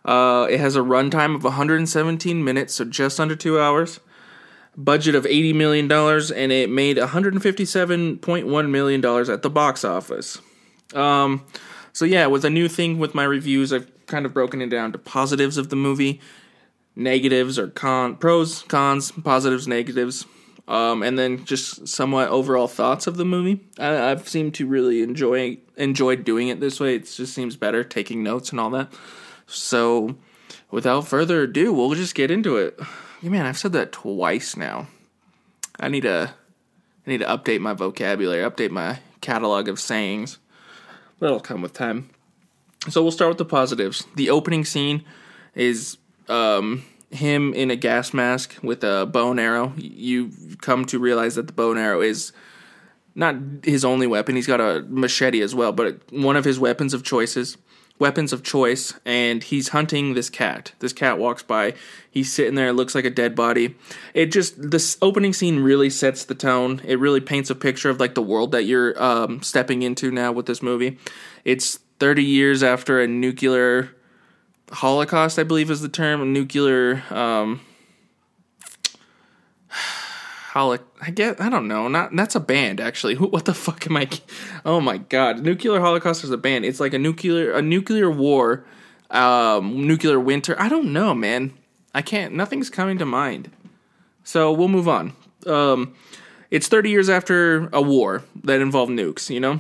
Uh, 0.04 0.46
it 0.50 0.60
has 0.60 0.76
a 0.76 0.80
runtime 0.80 1.34
of 1.34 1.44
117 1.44 2.44
minutes, 2.44 2.74
so 2.74 2.84
just 2.84 3.18
under 3.18 3.34
2 3.34 3.58
hours. 3.58 4.00
Budget 4.76 5.14
of 5.14 5.24
80 5.24 5.52
million 5.52 5.86
dollars 5.86 6.32
and 6.32 6.50
it 6.50 6.68
made 6.68 6.96
157.1 6.96 8.70
million 8.70 9.00
dollars 9.00 9.28
at 9.28 9.42
the 9.42 9.50
box 9.50 9.84
office. 9.84 10.40
Um, 10.94 11.46
so 11.92 12.04
yeah, 12.04 12.26
with 12.26 12.44
a 12.44 12.50
new 12.50 12.66
thing 12.68 12.98
with 12.98 13.14
my 13.14 13.22
reviews, 13.22 13.72
I've 13.72 13.88
kind 14.06 14.26
of 14.26 14.34
broken 14.34 14.60
it 14.60 14.68
down 14.68 14.90
to 14.92 14.98
positives 14.98 15.56
of 15.56 15.68
the 15.68 15.76
movie 15.76 16.20
negatives 16.96 17.58
or 17.58 17.68
con 17.68 18.16
pros, 18.16 18.62
cons, 18.62 19.12
positives, 19.12 19.68
negatives, 19.68 20.26
um, 20.66 21.02
and 21.02 21.18
then 21.18 21.44
just 21.44 21.86
somewhat 21.86 22.28
overall 22.28 22.68
thoughts 22.68 23.06
of 23.06 23.16
the 23.16 23.24
movie. 23.24 23.60
I, 23.78 23.86
have 23.86 24.28
seemed 24.28 24.54
to 24.54 24.66
really 24.66 25.02
enjoy 25.02 25.58
enjoy 25.76 26.16
doing 26.16 26.48
it 26.48 26.60
this 26.60 26.80
way. 26.80 26.96
It 26.96 27.04
just 27.04 27.34
seems 27.34 27.56
better 27.56 27.84
taking 27.84 28.22
notes 28.22 28.50
and 28.50 28.60
all 28.60 28.70
that. 28.70 28.92
So, 29.46 30.16
without 30.70 31.06
further 31.06 31.42
ado, 31.42 31.72
we'll 31.72 31.94
just 31.94 32.14
get 32.14 32.30
into 32.30 32.56
it. 32.56 32.78
Man, 33.22 33.46
I've 33.46 33.58
said 33.58 33.72
that 33.72 33.92
twice 33.92 34.56
now. 34.56 34.88
I 35.78 35.88
need 35.88 36.02
to 36.02 36.34
I 37.06 37.10
need 37.10 37.18
to 37.18 37.26
update 37.26 37.60
my 37.60 37.74
vocabulary, 37.74 38.48
update 38.48 38.70
my 38.70 39.00
catalog 39.20 39.68
of 39.68 39.78
sayings. 39.78 40.38
That'll 41.20 41.40
come 41.40 41.62
with 41.62 41.72
time. 41.72 42.10
So 42.88 43.02
we'll 43.02 43.12
start 43.12 43.30
with 43.30 43.38
the 43.38 43.44
positives. 43.44 44.06
The 44.14 44.30
opening 44.30 44.64
scene 44.64 45.04
is 45.54 45.96
um, 46.28 46.84
him 47.14 47.54
in 47.54 47.70
a 47.70 47.76
gas 47.76 48.12
mask 48.12 48.56
with 48.62 48.82
a 48.84 49.06
bow 49.06 49.30
and 49.30 49.40
arrow, 49.40 49.72
you 49.76 50.30
come 50.60 50.84
to 50.86 50.98
realize 50.98 51.36
that 51.36 51.46
the 51.46 51.52
bow 51.52 51.70
and 51.70 51.78
arrow 51.78 52.00
is 52.00 52.32
not 53.14 53.36
his 53.62 53.84
only 53.84 54.06
weapon. 54.06 54.36
He's 54.36 54.46
got 54.46 54.60
a 54.60 54.84
machete 54.88 55.40
as 55.40 55.54
well, 55.54 55.72
but 55.72 56.00
one 56.12 56.36
of 56.36 56.44
his 56.44 56.58
weapons 56.58 56.92
of 56.92 57.04
choices, 57.04 57.56
weapons 57.98 58.32
of 58.32 58.42
choice, 58.42 58.94
and 59.04 59.42
he's 59.42 59.68
hunting 59.68 60.14
this 60.14 60.28
cat. 60.28 60.72
This 60.80 60.92
cat 60.92 61.18
walks 61.18 61.42
by. 61.42 61.74
He's 62.10 62.32
sitting 62.32 62.56
there. 62.56 62.68
It 62.68 62.74
looks 62.74 62.94
like 62.94 63.04
a 63.04 63.10
dead 63.10 63.36
body. 63.36 63.76
It 64.12 64.26
just 64.32 64.70
this 64.70 64.98
opening 65.00 65.32
scene 65.32 65.60
really 65.60 65.90
sets 65.90 66.24
the 66.24 66.34
tone. 66.34 66.80
It 66.84 66.98
really 66.98 67.20
paints 67.20 67.50
a 67.50 67.54
picture 67.54 67.90
of 67.90 68.00
like 68.00 68.14
the 68.14 68.22
world 68.22 68.50
that 68.52 68.64
you're 68.64 69.00
um, 69.00 69.42
stepping 69.42 69.82
into 69.82 70.10
now 70.10 70.32
with 70.32 70.46
this 70.46 70.62
movie. 70.62 70.98
It's 71.44 71.78
30 72.00 72.24
years 72.24 72.62
after 72.64 73.00
a 73.00 73.06
nuclear 73.06 73.94
Holocaust, 74.70 75.38
I 75.38 75.44
believe 75.44 75.70
is 75.70 75.80
the 75.80 75.88
term, 75.88 76.32
nuclear 76.32 77.02
um 77.10 77.60
holoc 80.52 80.80
I 81.02 81.10
get 81.10 81.40
I 81.40 81.48
don't 81.48 81.66
know, 81.68 81.88
not 81.88 82.14
that's 82.14 82.34
a 82.34 82.40
band 82.40 82.80
actually. 82.80 83.14
what 83.16 83.44
the 83.44 83.54
fuck 83.54 83.86
am 83.86 83.96
I 83.96 84.08
Oh 84.64 84.80
my 84.80 84.98
god. 84.98 85.40
Nuclear 85.40 85.80
Holocaust 85.80 86.24
is 86.24 86.30
a 86.30 86.38
band. 86.38 86.64
It's 86.64 86.80
like 86.80 86.94
a 86.94 86.98
nuclear 86.98 87.52
a 87.52 87.62
nuclear 87.62 88.10
war 88.10 88.64
um 89.10 89.86
nuclear 89.86 90.18
winter. 90.18 90.60
I 90.60 90.68
don't 90.68 90.92
know, 90.92 91.14
man. 91.14 91.52
I 91.94 92.02
can't 92.02 92.34
nothing's 92.34 92.70
coming 92.70 92.98
to 92.98 93.04
mind. 93.04 93.50
So 94.22 94.52
we'll 94.52 94.68
move 94.68 94.88
on. 94.88 95.12
Um 95.46 95.94
it's 96.50 96.68
30 96.68 96.90
years 96.90 97.08
after 97.08 97.68
a 97.72 97.82
war 97.82 98.22
that 98.44 98.60
involved 98.60 98.92
nukes, 98.92 99.28
you 99.28 99.40
know? 99.40 99.58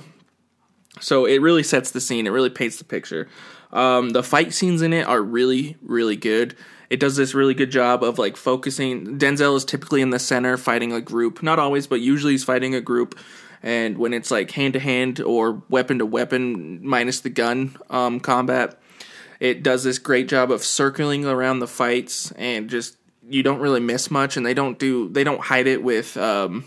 So 1.00 1.24
it 1.24 1.42
really 1.42 1.64
sets 1.64 1.90
the 1.90 2.00
scene. 2.00 2.24
It 2.26 2.30
really 2.30 2.50
paints 2.50 2.76
the 2.76 2.84
picture. 2.84 3.28
Um, 3.74 4.10
the 4.10 4.22
fight 4.22 4.54
scenes 4.54 4.80
in 4.80 4.92
it 4.92 5.06
are 5.06 5.20
really, 5.20 5.76
really 5.82 6.16
good. 6.16 6.56
It 6.88 7.00
does 7.00 7.16
this 7.16 7.34
really 7.34 7.54
good 7.54 7.72
job 7.72 8.04
of 8.04 8.18
like 8.18 8.36
focusing. 8.36 9.18
Denzel 9.18 9.56
is 9.56 9.64
typically 9.64 10.00
in 10.00 10.10
the 10.10 10.18
center 10.18 10.56
fighting 10.56 10.92
a 10.92 11.00
group, 11.00 11.42
not 11.42 11.58
always, 11.58 11.86
but 11.88 12.00
usually 12.00 12.32
he's 12.32 12.44
fighting 12.44 12.74
a 12.74 12.80
group. 12.80 13.18
And 13.62 13.98
when 13.98 14.12
it's 14.12 14.30
like 14.30 14.52
hand 14.52 14.74
to 14.74 14.80
hand 14.80 15.20
or 15.20 15.62
weapon 15.68 15.98
to 15.98 16.06
weapon, 16.06 16.86
minus 16.86 17.20
the 17.20 17.30
gun 17.30 17.76
um, 17.90 18.20
combat, 18.20 18.78
it 19.40 19.62
does 19.62 19.82
this 19.82 19.98
great 19.98 20.28
job 20.28 20.52
of 20.52 20.62
circling 20.62 21.26
around 21.26 21.58
the 21.58 21.66
fights 21.66 22.30
and 22.32 22.70
just 22.70 22.96
you 23.28 23.42
don't 23.42 23.58
really 23.58 23.80
miss 23.80 24.10
much. 24.10 24.36
And 24.36 24.46
they 24.46 24.54
don't 24.54 24.78
do 24.78 25.08
they 25.08 25.24
don't 25.24 25.40
hide 25.40 25.66
it 25.66 25.82
with 25.82 26.16
um, 26.16 26.64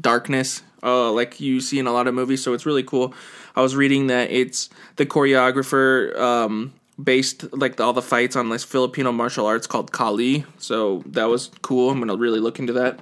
darkness 0.00 0.62
uh, 0.82 1.10
like 1.10 1.40
you 1.40 1.60
see 1.60 1.78
in 1.78 1.86
a 1.86 1.92
lot 1.92 2.06
of 2.06 2.14
movies. 2.14 2.42
So 2.42 2.54
it's 2.54 2.64
really 2.64 2.84
cool. 2.84 3.12
I 3.56 3.62
was 3.62 3.74
reading 3.74 4.08
that 4.08 4.30
it's 4.30 4.68
the 4.96 5.06
choreographer 5.06 6.16
um, 6.18 6.74
based 7.02 7.52
like 7.52 7.80
all 7.80 7.92
the 7.92 8.02
fights 8.02 8.36
on 8.36 8.50
this 8.50 8.64
Filipino 8.64 9.12
martial 9.12 9.46
arts 9.46 9.66
called 9.66 9.92
Kali. 9.92 10.44
So 10.58 11.02
that 11.06 11.24
was 11.24 11.50
cool. 11.62 11.90
I'm 11.90 11.98
gonna 11.98 12.16
really 12.16 12.40
look 12.40 12.58
into 12.58 12.74
that. 12.74 13.00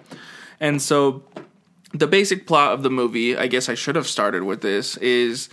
And 0.61 0.81
so 0.81 1.25
the 1.93 2.07
basic 2.07 2.47
plot 2.47 2.73
of 2.73 2.83
the 2.83 2.91
movie, 2.91 3.37
I 3.37 3.49
guess 3.49 3.69
I 3.69 3.75
should 3.75 3.97
have 3.97 4.07
started 4.07 4.45
with 4.45 4.63
this, 4.63 4.97
is 4.99 5.49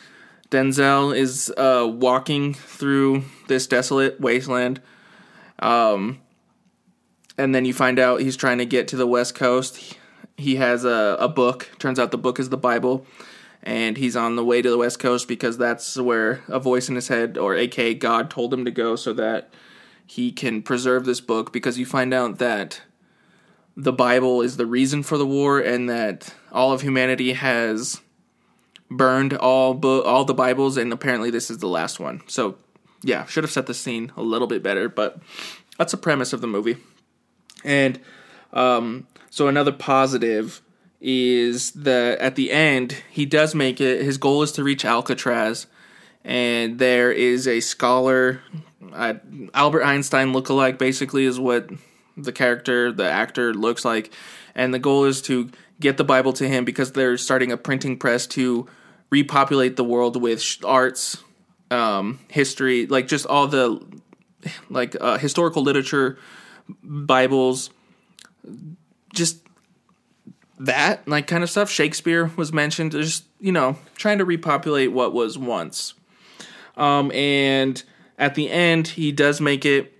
Denzel 0.49 1.15
is 1.15 1.51
uh, 1.57 1.87
walking 1.91 2.53
through 2.53 3.23
this 3.47 3.67
desolate 3.67 4.19
wasteland 4.19 4.81
Um, 5.59 6.19
and 7.37 7.53
then 7.55 7.65
you 7.65 7.73
find 7.73 7.99
out 7.99 8.21
he's 8.21 8.35
trying 8.35 8.57
to 8.57 8.65
get 8.65 8.87
to 8.89 8.95
the 8.95 9.07
West 9.07 9.35
Coast. 9.35 9.77
He, 9.77 9.97
he 10.37 10.55
has 10.57 10.83
a, 10.85 11.17
a 11.19 11.27
book. 11.27 11.69
Turns 11.79 11.99
out 11.99 12.11
the 12.11 12.17
book 12.17 12.39
is 12.39 12.49
the 12.49 12.57
Bible. 12.57 13.05
And 13.63 13.97
he's 13.97 14.15
on 14.15 14.35
the 14.35 14.45
way 14.45 14.61
to 14.61 14.69
the 14.69 14.77
West 14.77 14.99
Coast 14.99 15.27
because 15.27 15.57
that's 15.57 15.95
where 15.97 16.41
a 16.47 16.59
voice 16.59 16.89
in 16.89 16.95
his 16.95 17.09
head, 17.09 17.37
or 17.37 17.55
aka 17.55 17.93
God, 17.93 18.29
told 18.29 18.53
him 18.53 18.65
to 18.65 18.71
go 18.71 18.95
so 18.95 19.13
that 19.13 19.53
he 20.05 20.31
can 20.31 20.63
preserve 20.63 21.05
this 21.05 21.21
book. 21.21 21.53
Because 21.53 21.77
you 21.77 21.85
find 21.85 22.13
out 22.13 22.39
that 22.39 22.81
the 23.77 23.93
Bible 23.93 24.41
is 24.41 24.57
the 24.57 24.65
reason 24.65 25.03
for 25.03 25.17
the 25.17 25.25
war 25.25 25.59
and 25.59 25.89
that 25.89 26.33
all 26.51 26.73
of 26.73 26.81
humanity 26.81 27.33
has 27.33 28.01
burned 28.89 29.33
all 29.33 29.73
bu- 29.73 30.03
all 30.03 30.25
the 30.25 30.33
Bibles, 30.33 30.77
and 30.77 30.91
apparently 30.91 31.29
this 31.29 31.49
is 31.49 31.59
the 31.59 31.67
last 31.67 31.99
one. 31.99 32.21
So, 32.27 32.57
yeah, 33.03 33.25
should 33.25 33.43
have 33.43 33.51
set 33.51 33.67
the 33.67 33.73
scene 33.73 34.11
a 34.17 34.21
little 34.21 34.47
bit 34.47 34.61
better, 34.61 34.89
but 34.89 35.19
that's 35.77 35.91
the 35.91 35.97
premise 35.97 36.33
of 36.33 36.41
the 36.41 36.47
movie. 36.47 36.77
And 37.63 37.99
um, 38.53 39.07
so 39.29 39.47
another 39.47 39.71
positive 39.71 40.61
is 41.01 41.71
the 41.71 42.15
at 42.19 42.35
the 42.35 42.51
end 42.51 42.95
he 43.09 43.25
does 43.25 43.55
make 43.55 43.81
it. 43.81 44.03
His 44.03 44.17
goal 44.17 44.43
is 44.43 44.51
to 44.53 44.63
reach 44.63 44.85
Alcatraz, 44.85 45.65
and 46.23 46.77
there 46.77 47.11
is 47.11 47.47
a 47.47 47.59
scholar, 47.59 48.41
uh, 48.93 49.15
Albert 49.53 49.83
Einstein 49.83 50.31
look-alike. 50.31 50.77
basically 50.77 51.25
is 51.25 51.39
what 51.39 51.69
the 52.15 52.31
character, 52.31 52.91
the 52.91 53.09
actor 53.09 53.53
looks 53.53 53.83
like, 53.83 54.13
and 54.53 54.73
the 54.73 54.79
goal 54.79 55.05
is 55.05 55.21
to 55.23 55.49
get 55.79 55.97
the 55.97 56.03
Bible 56.03 56.33
to 56.33 56.47
him 56.47 56.63
because 56.63 56.91
they're 56.91 57.17
starting 57.17 57.51
a 57.51 57.57
printing 57.57 57.97
press 57.97 58.27
to 58.27 58.67
repopulate 59.09 59.75
the 59.75 59.83
world 59.83 60.21
with 60.21 60.57
arts, 60.63 61.23
um, 61.71 62.19
history, 62.27 62.85
like 62.85 63.07
just 63.07 63.25
all 63.25 63.47
the 63.47 63.81
like 64.69 64.95
uh, 65.01 65.17
historical 65.17 65.63
literature, 65.63 66.19
Bibles, 66.83 67.71
just 69.13 69.40
that 70.61 71.07
like 71.07 71.27
kind 71.27 71.43
of 71.43 71.49
stuff. 71.49 71.69
Shakespeare 71.69 72.31
was 72.35 72.53
mentioned. 72.53 72.91
Just 72.91 73.25
you 73.39 73.51
know, 73.51 73.77
trying 73.95 74.19
to 74.19 74.25
repopulate 74.25 74.91
what 74.91 75.13
was 75.13 75.37
once. 75.37 75.93
Um, 76.77 77.11
and 77.11 77.81
at 78.17 78.35
the 78.35 78.49
end, 78.49 78.87
he 78.87 79.11
does 79.11 79.41
make 79.41 79.65
it. 79.65 79.93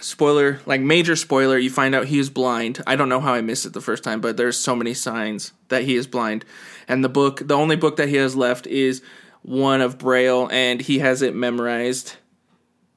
Spoiler, 0.00 0.58
like 0.66 0.80
major 0.80 1.14
spoiler, 1.14 1.56
you 1.56 1.70
find 1.70 1.94
out 1.94 2.06
he 2.06 2.18
is 2.18 2.28
blind. 2.28 2.82
I 2.88 2.96
don't 2.96 3.08
know 3.08 3.20
how 3.20 3.34
I 3.34 3.40
missed 3.40 3.66
it 3.66 3.72
the 3.72 3.80
first 3.80 4.02
time, 4.02 4.20
but 4.20 4.36
there's 4.36 4.58
so 4.58 4.74
many 4.74 4.94
signs 4.94 5.52
that 5.68 5.84
he 5.84 5.94
is 5.94 6.08
blind. 6.08 6.44
And 6.88 7.04
the 7.04 7.08
book, 7.08 7.46
the 7.46 7.54
only 7.54 7.76
book 7.76 7.96
that 7.96 8.08
he 8.08 8.16
has 8.16 8.34
left 8.34 8.66
is 8.66 9.00
one 9.42 9.80
of 9.80 9.98
Braille, 9.98 10.48
and 10.50 10.80
he 10.80 10.98
has 10.98 11.22
it 11.22 11.36
memorized. 11.36 12.16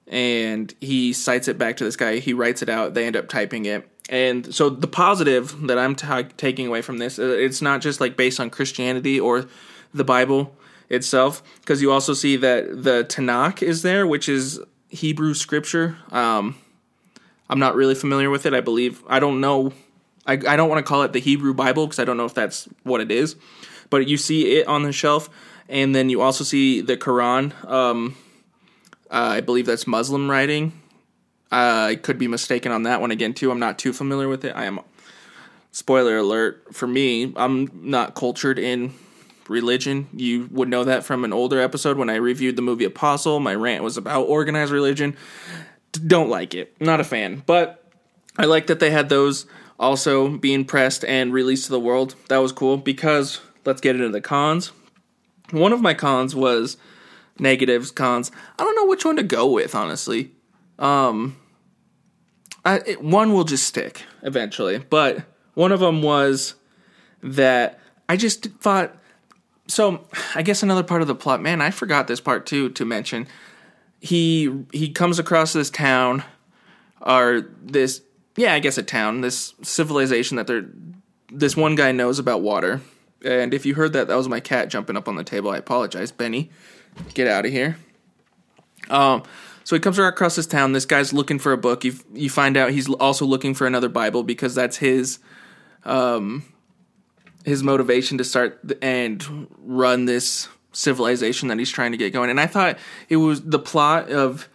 And 0.07 0.73
he 0.81 1.13
cites 1.13 1.47
it 1.47 1.59
back 1.59 1.77
to 1.77 1.83
this 1.83 1.95
guy. 1.95 2.17
He 2.17 2.33
writes 2.33 2.63
it 2.63 2.69
out. 2.69 2.95
They 2.95 3.05
end 3.05 3.15
up 3.15 3.29
typing 3.29 3.65
it 3.65 3.87
and 4.09 4.53
so 4.53 4.69
the 4.69 4.87
positive 4.87 5.67
that 5.67 5.77
I'm 5.77 5.95
t- 5.95 6.33
taking 6.37 6.67
away 6.67 6.81
from 6.81 6.99
this, 6.99 7.17
uh, 7.17 7.23
it's 7.23 7.61
not 7.61 7.81
just 7.81 7.99
like 7.99 8.15
based 8.15 8.39
on 8.39 8.49
Christianity 8.49 9.19
or 9.19 9.45
the 9.93 10.03
Bible 10.03 10.55
itself, 10.89 11.41
because 11.61 11.81
you 11.81 11.91
also 11.91 12.13
see 12.13 12.35
that 12.37 12.83
the 12.83 13.05
Tanakh 13.05 13.63
is 13.63 13.81
there, 13.81 14.05
which 14.05 14.29
is 14.29 14.59
Hebrew 14.89 15.33
scripture. 15.33 15.97
Um, 16.11 16.55
I'm 17.49 17.59
not 17.59 17.75
really 17.75 17.95
familiar 17.95 18.29
with 18.29 18.45
it. 18.45 18.53
I 18.53 18.61
believe 18.61 19.03
I 19.07 19.19
don't 19.19 19.41
know. 19.41 19.73
I, 20.27 20.33
I 20.33 20.55
don't 20.55 20.69
want 20.69 20.85
to 20.85 20.87
call 20.87 21.03
it 21.03 21.13
the 21.13 21.19
Hebrew 21.19 21.53
Bible 21.53 21.87
because 21.87 21.99
I 21.99 22.05
don't 22.05 22.17
know 22.17 22.25
if 22.25 22.33
that's 22.33 22.67
what 22.83 23.01
it 23.01 23.11
is, 23.11 23.35
but 23.89 24.07
you 24.07 24.17
see 24.17 24.57
it 24.57 24.67
on 24.67 24.83
the 24.83 24.91
shelf, 24.91 25.29
and 25.67 25.95
then 25.95 26.09
you 26.09 26.21
also 26.21 26.43
see 26.43 26.81
the 26.81 26.97
Quran. 26.97 27.53
Um, 27.67 28.15
uh, 29.09 29.37
I 29.37 29.41
believe 29.41 29.65
that's 29.65 29.87
Muslim 29.87 30.29
writing 30.29 30.73
I 31.55 31.95
could 31.95 32.17
be 32.17 32.27
mistaken 32.27 32.71
on 32.71 32.83
that 32.83 33.01
one 33.01 33.11
again 33.11 33.33
too. 33.33 33.49
I'm 33.49 33.59
not 33.59 33.79
too 33.79 33.93
familiar 33.93 34.27
with 34.27 34.43
it. 34.43 34.55
I 34.55 34.65
am. 34.65 34.79
Spoiler 35.71 36.17
alert 36.17 36.73
for 36.73 36.87
me. 36.87 37.33
I'm 37.35 37.69
not 37.73 38.15
cultured 38.15 38.59
in 38.59 38.93
religion. 39.47 40.07
You 40.13 40.47
would 40.51 40.69
know 40.69 40.83
that 40.83 41.03
from 41.03 41.23
an 41.23 41.33
older 41.33 41.59
episode 41.59 41.97
when 41.97 42.09
I 42.09 42.15
reviewed 42.15 42.55
the 42.55 42.61
movie 42.61 42.85
Apostle. 42.85 43.39
My 43.39 43.55
rant 43.55 43.83
was 43.83 43.97
about 43.97 44.23
organized 44.23 44.71
religion. 44.71 45.15
Don't 45.91 46.29
like 46.29 46.53
it. 46.53 46.75
Not 46.81 46.99
a 46.99 47.03
fan. 47.03 47.43
But 47.45 47.83
I 48.37 48.45
like 48.45 48.67
that 48.67 48.79
they 48.79 48.91
had 48.91 49.09
those 49.09 49.45
also 49.79 50.29
being 50.29 50.65
pressed 50.65 51.05
and 51.05 51.33
released 51.33 51.65
to 51.65 51.71
the 51.71 51.79
world. 51.79 52.15
That 52.27 52.37
was 52.37 52.51
cool 52.51 52.77
because 52.77 53.39
let's 53.65 53.81
get 53.81 53.95
into 53.95 54.09
the 54.09 54.21
cons. 54.21 54.71
One 55.51 55.73
of 55.73 55.81
my 55.81 55.93
cons 55.93 56.35
was 56.35 56.77
negatives, 57.39 57.91
cons. 57.91 58.31
I 58.57 58.63
don't 58.63 58.75
know 58.75 58.87
which 58.87 59.05
one 59.05 59.15
to 59.17 59.23
go 59.23 59.49
with, 59.49 59.75
honestly. 59.75 60.31
Um, 60.79 61.37
I, 62.65 62.81
it, 62.85 63.03
one 63.03 63.33
will 63.33 63.43
just 63.43 63.67
stick 63.67 64.03
eventually, 64.23 64.79
but 64.79 65.23
one 65.53 65.71
of 65.71 65.79
them 65.79 66.01
was 66.01 66.55
that 67.21 67.79
I 68.09 68.17
just 68.17 68.45
thought. 68.59 68.95
So 69.67 70.05
I 70.35 70.41
guess 70.41 70.63
another 70.63 70.83
part 70.83 71.01
of 71.01 71.07
the 71.07 71.15
plot, 71.15 71.41
man, 71.41 71.61
I 71.61 71.71
forgot 71.71 72.07
this 72.07 72.19
part 72.19 72.45
too 72.45 72.69
to 72.69 72.85
mention. 72.85 73.27
He 73.99 74.65
he 74.71 74.89
comes 74.89 75.19
across 75.19 75.53
this 75.53 75.69
town, 75.69 76.23
or 77.01 77.49
this 77.61 78.01
yeah, 78.35 78.53
I 78.53 78.59
guess 78.59 78.77
a 78.77 78.83
town, 78.83 79.21
this 79.21 79.53
civilization 79.61 80.37
that 80.37 80.47
they're 80.47 80.65
this 81.31 81.55
one 81.55 81.75
guy 81.75 81.91
knows 81.91 82.19
about 82.19 82.41
water. 82.41 82.81
And 83.23 83.53
if 83.53 83.65
you 83.65 83.73
heard 83.75 83.93
that, 83.93 84.07
that 84.07 84.15
was 84.15 84.29
my 84.29 84.39
cat 84.39 84.69
jumping 84.69 84.97
up 84.97 85.07
on 85.07 85.15
the 85.15 85.23
table. 85.23 85.49
I 85.49 85.57
apologize, 85.57 86.11
Benny. 86.11 86.51
Get 87.13 87.27
out 87.27 87.45
of 87.45 87.51
here. 87.51 87.77
Um, 88.89 89.23
so 89.65 89.75
he 89.75 89.79
comes 89.79 89.97
right 89.97 90.07
across 90.07 90.35
this 90.35 90.45
town. 90.45 90.73
This 90.73 90.85
guy's 90.85 91.11
looking 91.11 91.39
for 91.39 91.51
a 91.51 91.57
book. 91.57 91.83
You 91.83 91.95
you 92.13 92.29
find 92.29 92.55
out 92.55 92.69
he's 92.69 92.87
also 92.87 93.25
looking 93.25 93.55
for 93.55 93.65
another 93.65 93.89
Bible 93.89 94.21
because 94.21 94.53
that's 94.53 94.77
his 94.77 95.17
um 95.83 96.45
his 97.43 97.63
motivation 97.63 98.19
to 98.19 98.23
start 98.23 98.61
and 98.83 99.47
run 99.57 100.05
this 100.05 100.47
civilization 100.71 101.47
that 101.47 101.57
he's 101.57 101.71
trying 101.71 101.93
to 101.93 101.97
get 101.97 102.13
going. 102.13 102.29
And 102.29 102.39
I 102.39 102.45
thought 102.45 102.77
it 103.09 103.17
was 103.17 103.41
the 103.41 103.57
plot 103.57 104.11
of 104.11 104.47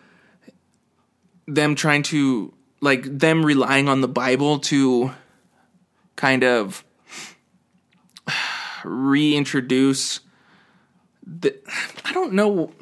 them 1.49 1.75
trying 1.75 2.05
to 2.05 2.55
like 2.81 3.03
them 3.03 3.45
relying 3.45 3.89
on 3.89 4.03
the 4.03 4.09
Bible 4.09 4.61
to 4.61 5.11
kind 6.15 6.45
of 6.45 6.85
reintroduce 8.85 10.21
the 11.27 11.59
I 12.05 12.13
don't 12.13 12.33
know 12.33 12.73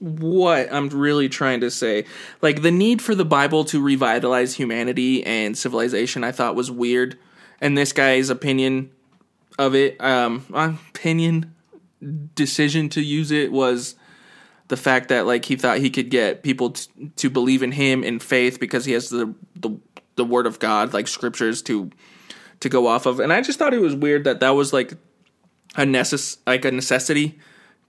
what 0.00 0.72
I'm 0.72 0.88
really 0.88 1.28
trying 1.28 1.60
to 1.60 1.70
say. 1.70 2.06
Like 2.42 2.62
the 2.62 2.70
need 2.70 3.00
for 3.02 3.14
the 3.14 3.24
Bible 3.24 3.64
to 3.66 3.80
revitalize 3.80 4.54
humanity 4.54 5.24
and 5.24 5.56
civilization, 5.56 6.24
I 6.24 6.32
thought 6.32 6.54
was 6.54 6.70
weird. 6.70 7.18
And 7.60 7.76
this 7.76 7.92
guy's 7.92 8.30
opinion 8.30 8.90
of 9.58 9.74
it, 9.74 10.00
um, 10.00 10.46
opinion 10.52 11.54
decision 12.34 12.88
to 12.88 13.02
use 13.02 13.30
it 13.30 13.52
was 13.52 13.94
the 14.68 14.76
fact 14.76 15.10
that 15.10 15.26
like 15.26 15.44
he 15.44 15.56
thought 15.56 15.78
he 15.78 15.90
could 15.90 16.10
get 16.10 16.42
people 16.42 16.70
t- 16.70 17.10
to 17.16 17.28
believe 17.28 17.62
in 17.62 17.72
him 17.72 18.02
in 18.02 18.18
faith 18.18 18.58
because 18.58 18.86
he 18.86 18.92
has 18.92 19.10
the 19.10 19.34
the 19.56 19.70
the 20.16 20.24
word 20.24 20.46
of 20.46 20.58
God, 20.58 20.94
like 20.94 21.08
scriptures 21.08 21.60
to 21.62 21.90
to 22.60 22.68
go 22.68 22.86
off 22.86 23.04
of. 23.04 23.20
And 23.20 23.32
I 23.32 23.42
just 23.42 23.58
thought 23.58 23.74
it 23.74 23.80
was 23.80 23.94
weird 23.94 24.24
that 24.24 24.40
that 24.40 24.50
was 24.50 24.72
like 24.72 24.92
a 25.76 25.82
necess 25.82 26.38
like 26.46 26.64
a 26.64 26.70
necessity 26.70 27.38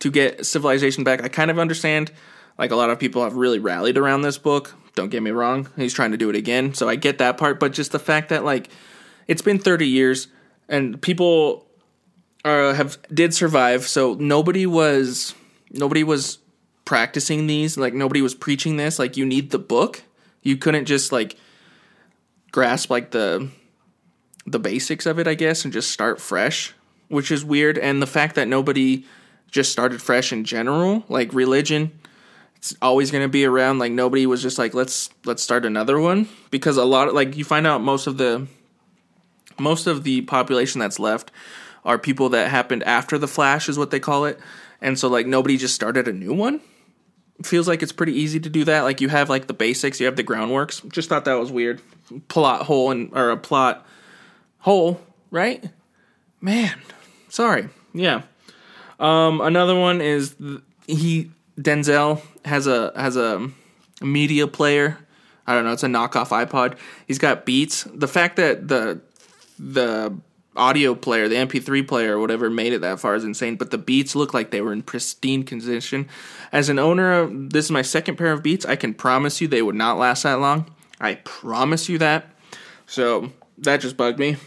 to 0.01 0.11
get 0.11 0.45
civilization 0.45 1.03
back. 1.03 1.23
I 1.23 1.27
kind 1.29 1.49
of 1.49 1.57
understand. 1.57 2.11
Like 2.57 2.71
a 2.71 2.75
lot 2.75 2.89
of 2.89 2.99
people 2.99 3.23
have 3.23 3.35
really 3.35 3.59
rallied 3.59 3.97
around 3.97 4.21
this 4.21 4.37
book. 4.37 4.75
Don't 4.95 5.09
get 5.09 5.23
me 5.23 5.31
wrong. 5.31 5.69
He's 5.77 5.93
trying 5.93 6.11
to 6.11 6.17
do 6.17 6.29
it 6.29 6.35
again. 6.35 6.73
So 6.73 6.89
I 6.89 6.95
get 6.95 7.19
that 7.19 7.37
part, 7.37 7.59
but 7.59 7.71
just 7.71 7.91
the 7.91 7.99
fact 7.99 8.29
that 8.29 8.43
like 8.43 8.69
it's 9.27 9.41
been 9.41 9.57
30 9.57 9.87
years 9.87 10.27
and 10.67 11.01
people 11.01 11.65
are 12.43 12.73
have 12.73 12.97
did 13.13 13.33
survive. 13.33 13.87
So 13.87 14.15
nobody 14.15 14.65
was 14.65 15.33
nobody 15.71 16.03
was 16.03 16.39
practicing 16.83 17.47
these. 17.47 17.77
Like 17.77 17.93
nobody 17.93 18.21
was 18.21 18.35
preaching 18.35 18.77
this. 18.77 18.99
Like 18.99 19.17
you 19.17 19.25
need 19.25 19.51
the 19.51 19.59
book. 19.59 20.03
You 20.41 20.57
couldn't 20.57 20.85
just 20.85 21.11
like 21.11 21.37
grasp 22.51 22.89
like 22.89 23.11
the 23.11 23.49
the 24.45 24.59
basics 24.59 25.05
of 25.05 25.19
it, 25.19 25.27
I 25.27 25.35
guess, 25.35 25.63
and 25.63 25.71
just 25.71 25.91
start 25.91 26.19
fresh, 26.19 26.73
which 27.07 27.31
is 27.31 27.45
weird. 27.45 27.77
And 27.77 28.01
the 28.01 28.07
fact 28.07 28.35
that 28.35 28.47
nobody 28.47 29.05
just 29.51 29.71
started 29.71 30.01
fresh 30.01 30.33
in 30.33 30.45
general, 30.45 31.03
like 31.09 31.33
religion. 31.33 31.91
It's 32.55 32.75
always 32.81 33.11
going 33.11 33.23
to 33.23 33.29
be 33.29 33.45
around. 33.45 33.79
Like 33.79 33.91
nobody 33.91 34.25
was 34.25 34.41
just 34.41 34.57
like 34.57 34.73
let's 34.73 35.09
let's 35.25 35.43
start 35.43 35.65
another 35.65 35.99
one 35.99 36.27
because 36.49 36.77
a 36.77 36.85
lot 36.85 37.07
of 37.07 37.13
like 37.13 37.35
you 37.35 37.43
find 37.43 37.67
out 37.67 37.81
most 37.81 38.07
of 38.07 38.17
the 38.17 38.47
most 39.59 39.87
of 39.87 40.03
the 40.03 40.21
population 40.21 40.79
that's 40.79 40.99
left 40.99 41.31
are 41.83 41.97
people 41.97 42.29
that 42.29 42.49
happened 42.49 42.83
after 42.83 43.17
the 43.17 43.27
flash 43.27 43.67
is 43.67 43.77
what 43.77 43.91
they 43.91 43.99
call 43.99 44.25
it. 44.25 44.39
And 44.81 44.97
so 44.97 45.07
like 45.07 45.27
nobody 45.27 45.57
just 45.57 45.75
started 45.75 46.07
a 46.07 46.13
new 46.13 46.33
one. 46.33 46.61
It 47.39 47.45
feels 47.45 47.67
like 47.67 47.81
it's 47.81 47.91
pretty 47.91 48.13
easy 48.13 48.39
to 48.39 48.49
do 48.49 48.63
that. 48.65 48.81
Like 48.81 49.01
you 49.01 49.09
have 49.09 49.29
like 49.29 49.47
the 49.47 49.53
basics, 49.53 49.99
you 49.99 50.05
have 50.05 50.15
the 50.15 50.23
groundworks. 50.23 50.87
Just 50.91 51.09
thought 51.09 51.25
that 51.25 51.33
was 51.33 51.51
weird. 51.51 51.81
Plot 52.27 52.63
hole 52.63 52.91
and 52.91 53.11
or 53.13 53.31
a 53.31 53.37
plot 53.37 53.85
hole, 54.59 55.01
right? 55.31 55.63
Man, 56.39 56.79
sorry. 57.29 57.69
Yeah. 57.93 58.21
Um, 59.01 59.41
another 59.41 59.75
one 59.77 59.99
is 59.99 60.35
he 60.87 61.31
Denzel 61.59 62.21
has 62.45 62.67
a 62.67 62.93
has 62.95 63.17
a 63.17 63.49
media 64.01 64.47
player 64.47 64.97
I 65.47 65.55
don't 65.55 65.65
know. 65.65 65.73
It's 65.73 65.83
a 65.83 65.87
knockoff 65.87 66.29
iPod. 66.29 66.77
He's 67.07 67.17
got 67.17 67.45
Beats. 67.45 67.83
The 67.93 68.07
fact 68.07 68.37
that 68.37 68.67
the 68.67 69.01
the 69.59 70.15
audio 70.55 70.95
player, 70.95 71.27
the 71.27 71.35
MP3 71.35 71.87
player 71.87 72.17
or 72.17 72.19
whatever, 72.19 72.49
made 72.49 72.73
it 72.73 72.81
that 72.81 72.99
far 72.99 73.15
is 73.15 73.23
insane. 73.23 73.55
But 73.55 73.71
the 73.71 73.77
Beats 73.77 74.15
look 74.15 74.33
like 74.33 74.51
they 74.51 74.61
were 74.61 74.73
in 74.73 74.81
pristine 74.81 75.43
condition. 75.43 76.07
As 76.51 76.69
an 76.69 76.79
owner 76.79 77.11
of 77.13 77.49
this 77.49 77.65
is 77.65 77.71
my 77.71 77.81
second 77.81 78.17
pair 78.17 78.31
of 78.31 78.43
Beats, 78.43 78.65
I 78.65 78.75
can 78.75 78.93
promise 78.93 79.41
you 79.41 79.47
they 79.47 79.61
would 79.61 79.75
not 79.75 79.97
last 79.97 80.23
that 80.23 80.39
long. 80.39 80.73
I 80.99 81.15
promise 81.15 81.89
you 81.89 81.97
that. 81.97 82.27
So 82.85 83.31
that 83.57 83.81
just 83.81 83.97
bugged 83.97 84.19
me. 84.19 84.37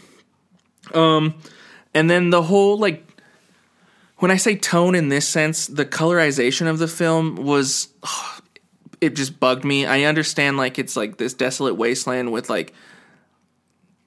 Um, 0.93 1.35
and 1.93 2.09
then 2.09 2.29
the 2.29 2.43
whole 2.43 2.77
like 2.79 3.04
when 4.17 4.31
I 4.31 4.37
say 4.37 4.55
tone 4.55 4.95
in 4.95 5.09
this 5.09 5.27
sense, 5.27 5.67
the 5.67 5.85
colorization 5.85 6.67
of 6.67 6.79
the 6.79 6.87
film 6.87 7.35
was 7.35 7.89
oh, 8.03 8.39
it 9.01 9.15
just 9.15 9.39
bugged 9.39 9.65
me. 9.65 9.85
I 9.85 10.03
understand 10.03 10.57
like 10.57 10.79
it's 10.79 10.95
like 10.95 11.17
this 11.17 11.33
desolate 11.33 11.75
wasteland 11.75 12.31
with 12.31 12.49
like 12.49 12.73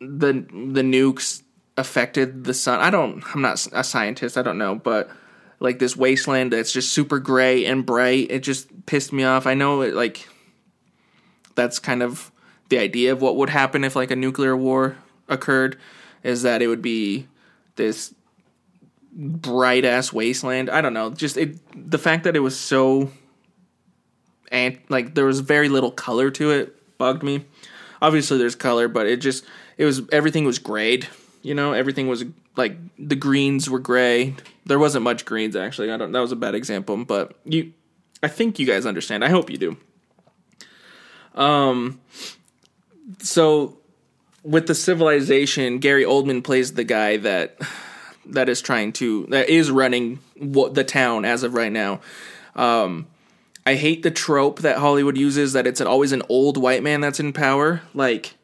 the 0.00 0.32
the 0.32 0.82
nukes 0.82 1.42
affected 1.76 2.44
the 2.44 2.54
sun. 2.54 2.80
I 2.80 2.90
don't 2.90 3.22
I'm 3.34 3.42
not 3.42 3.66
a 3.72 3.84
scientist, 3.84 4.38
I 4.38 4.42
don't 4.42 4.58
know, 4.58 4.74
but 4.74 5.10
like 5.60 5.78
this 5.78 5.96
wasteland 5.96 6.52
that's 6.52 6.72
just 6.72 6.92
super 6.92 7.18
gray 7.18 7.64
and 7.66 7.84
bright, 7.84 8.30
it 8.30 8.40
just 8.40 8.86
pissed 8.86 9.12
me 9.12 9.24
off. 9.24 9.46
I 9.46 9.54
know 9.54 9.82
it 9.82 9.94
like 9.94 10.28
that's 11.54 11.78
kind 11.78 12.02
of 12.02 12.30
the 12.68 12.78
idea 12.78 13.12
of 13.12 13.20
what 13.20 13.36
would 13.36 13.50
happen 13.50 13.84
if 13.84 13.96
like 13.96 14.10
a 14.10 14.16
nuclear 14.16 14.56
war 14.56 14.96
occurred 15.28 15.78
is 16.22 16.42
that 16.42 16.62
it 16.62 16.68
would 16.68 16.82
be 16.82 17.26
this 17.76 18.14
bright 19.18 19.84
ass 19.84 20.12
wasteland. 20.12 20.70
I 20.70 20.80
don't 20.80 20.94
know. 20.94 21.10
Just 21.10 21.36
it 21.36 21.58
the 21.74 21.98
fact 21.98 22.24
that 22.24 22.36
it 22.36 22.40
was 22.40 22.58
so 22.58 23.10
and 24.50 24.78
like 24.88 25.14
there 25.14 25.24
was 25.24 25.40
very 25.40 25.68
little 25.68 25.90
color 25.90 26.30
to 26.30 26.52
it 26.52 26.96
bugged 26.98 27.24
me. 27.24 27.44
Obviously 28.00 28.38
there's 28.38 28.54
color, 28.54 28.86
but 28.86 29.06
it 29.06 29.16
just 29.16 29.44
it 29.76 29.84
was 29.84 30.02
everything 30.12 30.44
was 30.44 30.60
grayed. 30.60 31.08
You 31.42 31.54
know, 31.54 31.72
everything 31.72 32.06
was 32.06 32.24
like 32.56 32.76
the 32.96 33.16
greens 33.16 33.68
were 33.68 33.80
gray. 33.80 34.36
There 34.66 34.78
wasn't 34.78 35.02
much 35.02 35.24
greens 35.24 35.56
actually. 35.56 35.90
I 35.90 35.96
don't 35.96 36.12
that 36.12 36.20
was 36.20 36.32
a 36.32 36.36
bad 36.36 36.54
example, 36.54 37.04
but 37.04 37.34
you 37.44 37.72
I 38.22 38.28
think 38.28 38.60
you 38.60 38.66
guys 38.66 38.86
understand. 38.86 39.24
I 39.24 39.30
hope 39.30 39.50
you 39.50 39.58
do. 39.58 39.76
Um 41.34 42.00
so 43.18 43.78
with 44.44 44.68
the 44.68 44.74
civilization, 44.76 45.78
Gary 45.78 46.04
Oldman 46.04 46.44
plays 46.44 46.74
the 46.74 46.84
guy 46.84 47.16
that 47.16 47.58
that 48.28 48.48
is 48.48 48.60
trying 48.60 48.92
to 48.94 49.26
that 49.26 49.48
is 49.48 49.70
running 49.70 50.20
what 50.36 50.74
the 50.74 50.84
town 50.84 51.24
as 51.24 51.42
of 51.42 51.54
right 51.54 51.72
now. 51.72 52.00
Um, 52.54 53.06
I 53.66 53.74
hate 53.74 54.02
the 54.02 54.10
trope 54.10 54.60
that 54.60 54.78
Hollywood 54.78 55.16
uses 55.16 55.52
that 55.52 55.66
it's 55.66 55.80
always 55.80 56.12
an 56.12 56.22
old 56.28 56.56
white 56.56 56.82
man 56.82 57.00
that's 57.00 57.20
in 57.20 57.32
power. 57.32 57.82
Like, 57.92 58.34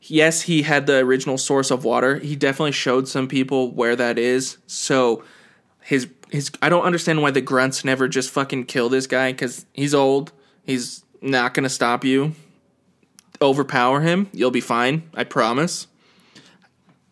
yes, 0.00 0.42
he 0.42 0.62
had 0.62 0.86
the 0.86 0.98
original 0.98 1.38
source 1.38 1.70
of 1.70 1.84
water. 1.84 2.18
He 2.18 2.34
definitely 2.34 2.72
showed 2.72 3.08
some 3.08 3.28
people 3.28 3.70
where 3.70 3.94
that 3.96 4.18
is. 4.18 4.58
So 4.66 5.24
his 5.82 6.08
his 6.30 6.50
I 6.60 6.68
don't 6.68 6.84
understand 6.84 7.22
why 7.22 7.30
the 7.30 7.40
grunts 7.40 7.84
never 7.84 8.08
just 8.08 8.30
fucking 8.30 8.64
kill 8.64 8.88
this 8.88 9.06
guy 9.06 9.32
because 9.32 9.66
he's 9.72 9.94
old. 9.94 10.32
He's 10.64 11.04
not 11.20 11.54
gonna 11.54 11.68
stop 11.68 12.04
you 12.04 12.34
overpower 13.40 14.00
him. 14.00 14.28
You'll 14.32 14.50
be 14.50 14.60
fine. 14.60 15.08
I 15.14 15.24
promise. 15.24 15.86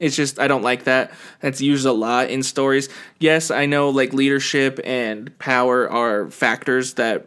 It's 0.04 0.14
just 0.14 0.38
I 0.38 0.48
don't 0.48 0.60
like 0.60 0.84
that. 0.84 1.12
That's 1.40 1.62
used 1.62 1.86
a 1.86 1.92
lot 1.92 2.28
in 2.28 2.42
stories. 2.42 2.90
Yes, 3.18 3.50
I 3.50 3.64
know 3.64 3.88
like 3.88 4.12
leadership 4.12 4.78
and 4.84 5.36
power 5.38 5.90
are 5.90 6.30
factors 6.30 6.94
that 6.94 7.24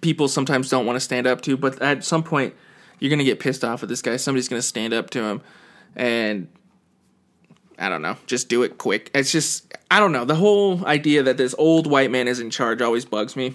people 0.00 0.26
sometimes 0.26 0.68
don't 0.68 0.86
want 0.86 0.96
to 0.96 1.00
stand 1.00 1.28
up 1.28 1.40
to, 1.42 1.56
but 1.56 1.80
at 1.80 2.02
some 2.02 2.24
point 2.24 2.54
you're 2.98 3.10
going 3.10 3.20
to 3.20 3.24
get 3.24 3.38
pissed 3.38 3.62
off 3.62 3.84
at 3.84 3.88
this 3.88 4.02
guy. 4.02 4.16
Somebody's 4.16 4.48
going 4.48 4.58
to 4.58 4.66
stand 4.66 4.92
up 4.92 5.10
to 5.10 5.22
him 5.22 5.40
and 5.94 6.48
I 7.78 7.88
don't 7.88 8.02
know, 8.02 8.16
just 8.26 8.48
do 8.48 8.64
it 8.64 8.76
quick. 8.76 9.12
It's 9.14 9.30
just 9.30 9.72
I 9.88 10.00
don't 10.00 10.10
know. 10.10 10.24
The 10.24 10.34
whole 10.34 10.84
idea 10.84 11.22
that 11.22 11.36
this 11.36 11.54
old 11.58 11.86
white 11.86 12.10
man 12.10 12.26
is 12.26 12.40
in 12.40 12.50
charge 12.50 12.82
always 12.82 13.04
bugs 13.04 13.36
me. 13.36 13.54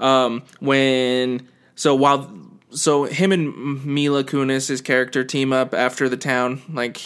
Um, 0.00 0.42
when 0.58 1.46
so 1.76 1.94
while 1.94 2.28
so 2.70 3.04
him 3.04 3.32
and 3.32 3.84
Mila 3.84 4.24
Kunis, 4.24 4.68
his 4.68 4.80
character, 4.80 5.24
team 5.24 5.52
up 5.52 5.74
after 5.74 6.08
the 6.08 6.16
town. 6.16 6.62
Like, 6.72 7.00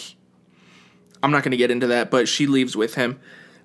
I'm 1.23 1.31
not 1.31 1.43
going 1.43 1.51
to 1.51 1.57
get 1.57 1.71
into 1.71 1.87
that, 1.87 2.11
but 2.11 2.27
she 2.27 2.47
leaves 2.47 2.75
with 2.75 2.95
him, 2.95 3.19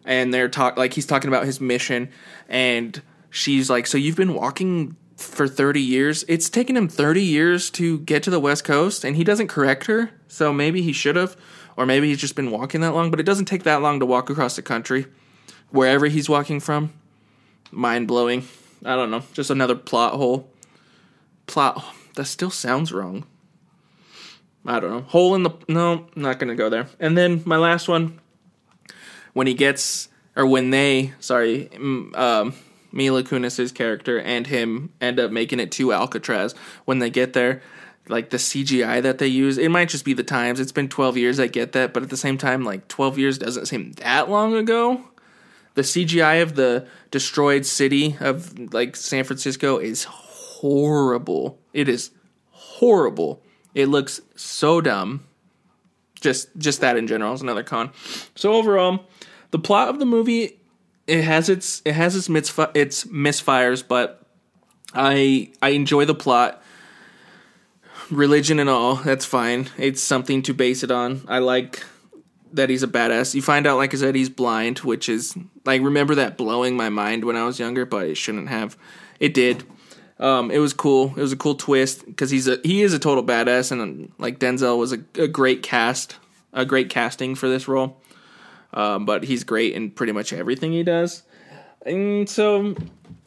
and 0.04 0.32
they're 0.32 0.48
talk 0.48 0.76
like 0.76 0.94
he's 0.94 1.06
talking 1.06 1.28
about 1.28 1.44
his 1.44 1.60
mission, 1.60 2.10
and 2.48 3.00
she's 3.30 3.68
like, 3.68 3.86
"So 3.86 3.98
you've 3.98 4.16
been 4.16 4.34
walking 4.34 4.96
for 5.16 5.46
30 5.46 5.80
years? 5.80 6.24
It's 6.28 6.48
taken 6.48 6.76
him 6.76 6.88
30 6.88 7.22
years 7.22 7.70
to 7.72 7.98
get 8.00 8.22
to 8.22 8.30
the 8.30 8.40
West 8.40 8.64
Coast, 8.64 9.04
and 9.04 9.16
he 9.16 9.24
doesn't 9.24 9.48
correct 9.48 9.86
her. 9.86 10.10
So 10.28 10.52
maybe 10.52 10.80
he 10.82 10.92
should 10.92 11.16
have, 11.16 11.36
or 11.76 11.84
maybe 11.84 12.08
he's 12.08 12.18
just 12.18 12.36
been 12.36 12.50
walking 12.50 12.80
that 12.80 12.94
long. 12.94 13.10
But 13.10 13.20
it 13.20 13.26
doesn't 13.26 13.44
take 13.44 13.64
that 13.64 13.82
long 13.82 14.00
to 14.00 14.06
walk 14.06 14.30
across 14.30 14.56
the 14.56 14.62
country, 14.62 15.06
wherever 15.70 16.06
he's 16.06 16.28
walking 16.28 16.60
from. 16.60 16.92
Mind 17.70 18.08
blowing. 18.08 18.48
I 18.84 18.96
don't 18.96 19.10
know, 19.10 19.22
just 19.34 19.50
another 19.50 19.74
plot 19.74 20.14
hole 20.14 20.48
plot. 21.50 21.84
That 22.16 22.26
still 22.26 22.50
sounds 22.50 22.92
wrong. 22.92 23.26
I 24.66 24.80
don't 24.80 24.90
know. 24.90 25.00
Hole 25.02 25.34
in 25.34 25.42
the. 25.42 25.50
No, 25.68 26.06
not 26.14 26.38
to 26.40 26.54
go 26.54 26.68
there. 26.68 26.86
And 26.98 27.16
then 27.16 27.42
my 27.44 27.56
last 27.56 27.88
one. 27.88 28.20
When 29.32 29.46
he 29.46 29.54
gets. 29.54 30.08
Or 30.36 30.46
when 30.46 30.70
they. 30.70 31.12
Sorry. 31.20 31.70
Um, 32.14 32.54
Mila 32.92 33.22
Kunis's 33.22 33.72
character 33.72 34.20
and 34.20 34.46
him 34.46 34.92
end 35.00 35.20
up 35.20 35.30
making 35.30 35.60
it 35.60 35.72
to 35.72 35.92
Alcatraz. 35.92 36.54
When 36.84 36.98
they 36.98 37.10
get 37.10 37.32
there, 37.32 37.62
like 38.08 38.30
the 38.30 38.36
CGI 38.36 39.02
that 39.02 39.18
they 39.18 39.26
use, 39.26 39.58
it 39.58 39.70
might 39.70 39.88
just 39.88 40.04
be 40.04 40.14
the 40.14 40.24
times. 40.24 40.60
It's 40.60 40.72
been 40.72 40.88
12 40.88 41.16
years, 41.16 41.40
I 41.40 41.46
get 41.46 41.72
that. 41.72 41.92
But 41.92 42.02
at 42.02 42.10
the 42.10 42.16
same 42.16 42.38
time, 42.38 42.64
like 42.64 42.88
12 42.88 43.18
years 43.18 43.38
doesn't 43.38 43.66
seem 43.66 43.92
that 43.92 44.28
long 44.28 44.54
ago. 44.54 45.02
The 45.74 45.82
CGI 45.82 46.42
of 46.42 46.56
the 46.56 46.86
destroyed 47.10 47.64
city 47.64 48.16
of 48.20 48.74
like 48.74 48.96
San 48.96 49.24
Francisco 49.24 49.78
is 49.78 50.06
horrible. 50.60 51.58
It 51.72 51.88
is 51.88 52.10
horrible. 52.50 53.42
It 53.74 53.86
looks 53.86 54.20
so 54.36 54.80
dumb. 54.80 55.24
Just 56.20 56.48
just 56.58 56.82
that 56.82 56.96
in 56.96 57.06
general 57.06 57.32
is 57.32 57.40
another 57.40 57.62
con. 57.62 57.90
So 58.34 58.52
overall, 58.52 59.06
the 59.52 59.58
plot 59.58 59.88
of 59.88 59.98
the 59.98 60.04
movie 60.04 60.60
it 61.06 61.24
has 61.24 61.48
its 61.48 61.80
it 61.84 61.94
has 61.94 62.14
its 62.14 62.28
misfi- 62.28 62.70
its 62.76 63.04
misfires, 63.04 63.82
but 63.86 64.22
I 64.94 65.50
I 65.62 65.70
enjoy 65.70 66.04
the 66.04 66.14
plot. 66.14 66.62
Religion 68.10 68.58
and 68.58 68.68
all, 68.68 68.96
that's 68.96 69.24
fine. 69.24 69.68
It's 69.78 70.02
something 70.02 70.42
to 70.42 70.52
base 70.52 70.82
it 70.82 70.90
on. 70.90 71.22
I 71.28 71.38
like 71.38 71.84
that 72.52 72.68
he's 72.68 72.82
a 72.82 72.88
badass. 72.88 73.34
You 73.34 73.42
find 73.42 73.66
out, 73.66 73.76
like 73.76 73.94
I 73.94 73.96
said, 73.96 74.16
he's 74.16 74.28
blind, 74.28 74.80
which 74.80 75.08
is 75.08 75.36
like 75.64 75.80
remember 75.80 76.16
that 76.16 76.36
blowing 76.36 76.76
my 76.76 76.88
mind 76.88 77.24
when 77.24 77.36
I 77.36 77.44
was 77.44 77.58
younger, 77.58 77.86
but 77.86 78.08
it 78.08 78.16
shouldn't 78.16 78.48
have. 78.48 78.76
It 79.20 79.32
did. 79.32 79.64
Um, 80.20 80.50
it 80.50 80.58
was 80.58 80.74
cool. 80.74 81.14
It 81.16 81.22
was 81.22 81.32
a 81.32 81.36
cool 81.36 81.54
twist 81.54 82.04
because 82.04 82.30
he's 82.30 82.46
a 82.46 82.60
he 82.62 82.82
is 82.82 82.92
a 82.92 82.98
total 82.98 83.24
badass, 83.24 83.72
and 83.72 84.12
like 84.18 84.38
Denzel 84.38 84.78
was 84.78 84.92
a, 84.92 84.98
a 85.14 85.26
great 85.26 85.62
cast, 85.62 86.16
a 86.52 86.66
great 86.66 86.90
casting 86.90 87.34
for 87.34 87.48
this 87.48 87.66
role. 87.66 87.96
Um, 88.72 89.06
but 89.06 89.24
he's 89.24 89.42
great 89.42 89.74
in 89.74 89.90
pretty 89.90 90.12
much 90.12 90.32
everything 90.32 90.72
he 90.72 90.84
does. 90.84 91.22
And 91.84 92.28
so 92.28 92.76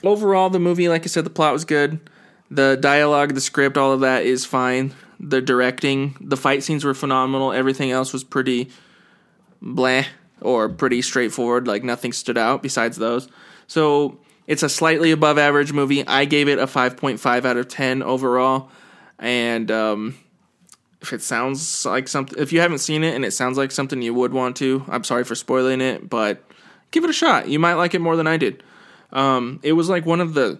overall, 0.04 0.50
the 0.50 0.60
movie, 0.60 0.88
like 0.88 1.04
I 1.04 1.08
said, 1.08 1.26
the 1.26 1.32
plot 1.32 1.52
was 1.52 1.66
good. 1.66 2.00
The 2.50 2.78
dialogue, 2.78 3.34
the 3.34 3.42
script, 3.42 3.78
all 3.78 3.92
of 3.92 4.02
that 4.02 4.24
is 4.24 4.46
fine. 4.46 4.94
The 5.20 5.42
directing, 5.42 6.16
the 6.22 6.38
fight 6.38 6.64
scenes 6.64 6.86
were 6.86 6.94
phenomenal. 6.94 7.52
Everything 7.52 7.92
else 7.92 8.14
was 8.14 8.24
pretty 8.24 8.70
blah 9.62 10.04
or 10.40 10.70
pretty 10.70 11.02
straightforward. 11.02 11.68
Like 11.68 11.84
nothing 11.84 12.14
stood 12.14 12.38
out 12.38 12.62
besides 12.62 12.98
those. 12.98 13.28
So 13.68 14.20
it's 14.48 14.64
a 14.64 14.70
slightly 14.70 15.12
above 15.12 15.38
average 15.38 15.74
movie. 15.74 16.06
I 16.06 16.26
gave 16.26 16.48
it 16.48 16.60
a 16.60 16.66
5.5 16.66 17.46
out 17.46 17.58
of 17.58 17.68
10 17.68 18.04
overall. 18.04 18.70
And 19.20 19.72
um, 19.72 20.18
if 21.02 21.14
it 21.14 21.22
sounds 21.22 21.86
like 21.86 22.08
something, 22.08 22.38
if 22.40 22.52
you 22.52 22.60
haven't 22.60 22.80
seen 22.80 23.04
it 23.04 23.16
and 23.16 23.24
it 23.24 23.32
sounds 23.32 23.58
like 23.58 23.72
something 23.72 24.02
you 24.02 24.14
would 24.14 24.34
want 24.34 24.58
to, 24.58 24.84
I'm 24.88 25.04
sorry 25.04 25.24
for 25.24 25.36
spoiling 25.36 25.82
it, 25.82 26.10
but 26.10 26.44
give 26.92 27.04
it 27.04 27.10
a 27.10 27.14
shot. 27.14 27.48
You 27.48 27.60
might 27.60 27.76
like 27.76 27.94
it 27.94 28.00
more 28.00 28.16
than 28.16 28.28
I 28.28 28.38
did. 28.38 28.64
Um, 29.12 29.60
it 29.64 29.74
was 29.74 29.90
like 29.90 30.06
one 30.06 30.20
of 30.20 30.34
the 30.34 30.60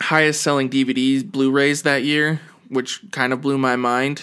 highest 0.00 0.42
selling 0.42 0.68
DVDs, 0.68 1.28
Blu 1.28 1.50
rays 1.50 1.82
that 1.82 2.04
year, 2.04 2.40
which 2.68 3.00
kind 3.10 3.32
of 3.32 3.40
blew 3.40 3.58
my 3.58 3.76
mind 3.76 4.22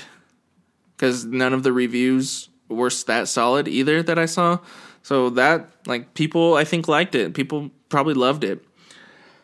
because 0.95 1.25
none 1.25 1.53
of 1.53 1.63
the 1.63 1.73
reviews 1.73 2.49
were 2.69 2.89
that 3.05 3.27
solid 3.27 3.67
either 3.67 4.01
that 4.03 4.17
I 4.17 4.25
saw. 4.25 4.59
So 5.03 5.29
that 5.31 5.69
like 5.85 6.13
people 6.13 6.55
I 6.55 6.63
think 6.63 6.87
liked 6.87 7.15
it. 7.15 7.33
People 7.33 7.71
probably 7.89 8.13
loved 8.13 8.43
it. 8.43 8.63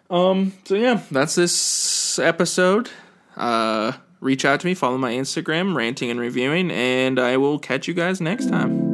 Um, 0.10 0.54
so 0.66 0.76
yeah, 0.76 1.02
that's 1.10 1.36
this 1.36 2.20
episode. 2.20 2.90
Uh, 3.36 3.94
reach 4.20 4.46
out 4.46 4.60
to 4.60 4.66
me, 4.66 4.74
follow 4.74 4.98
my 4.98 5.14
Instagram, 5.14 5.76
ranting 5.76 6.10
and 6.12 6.20
reviewing, 6.20 6.72
and 6.72 7.20
I 7.20 7.38
will 7.38 7.60
catch 7.60 7.88
you 7.88 7.94
guys 7.94 8.22
next 8.22 8.50
time. 8.50 8.93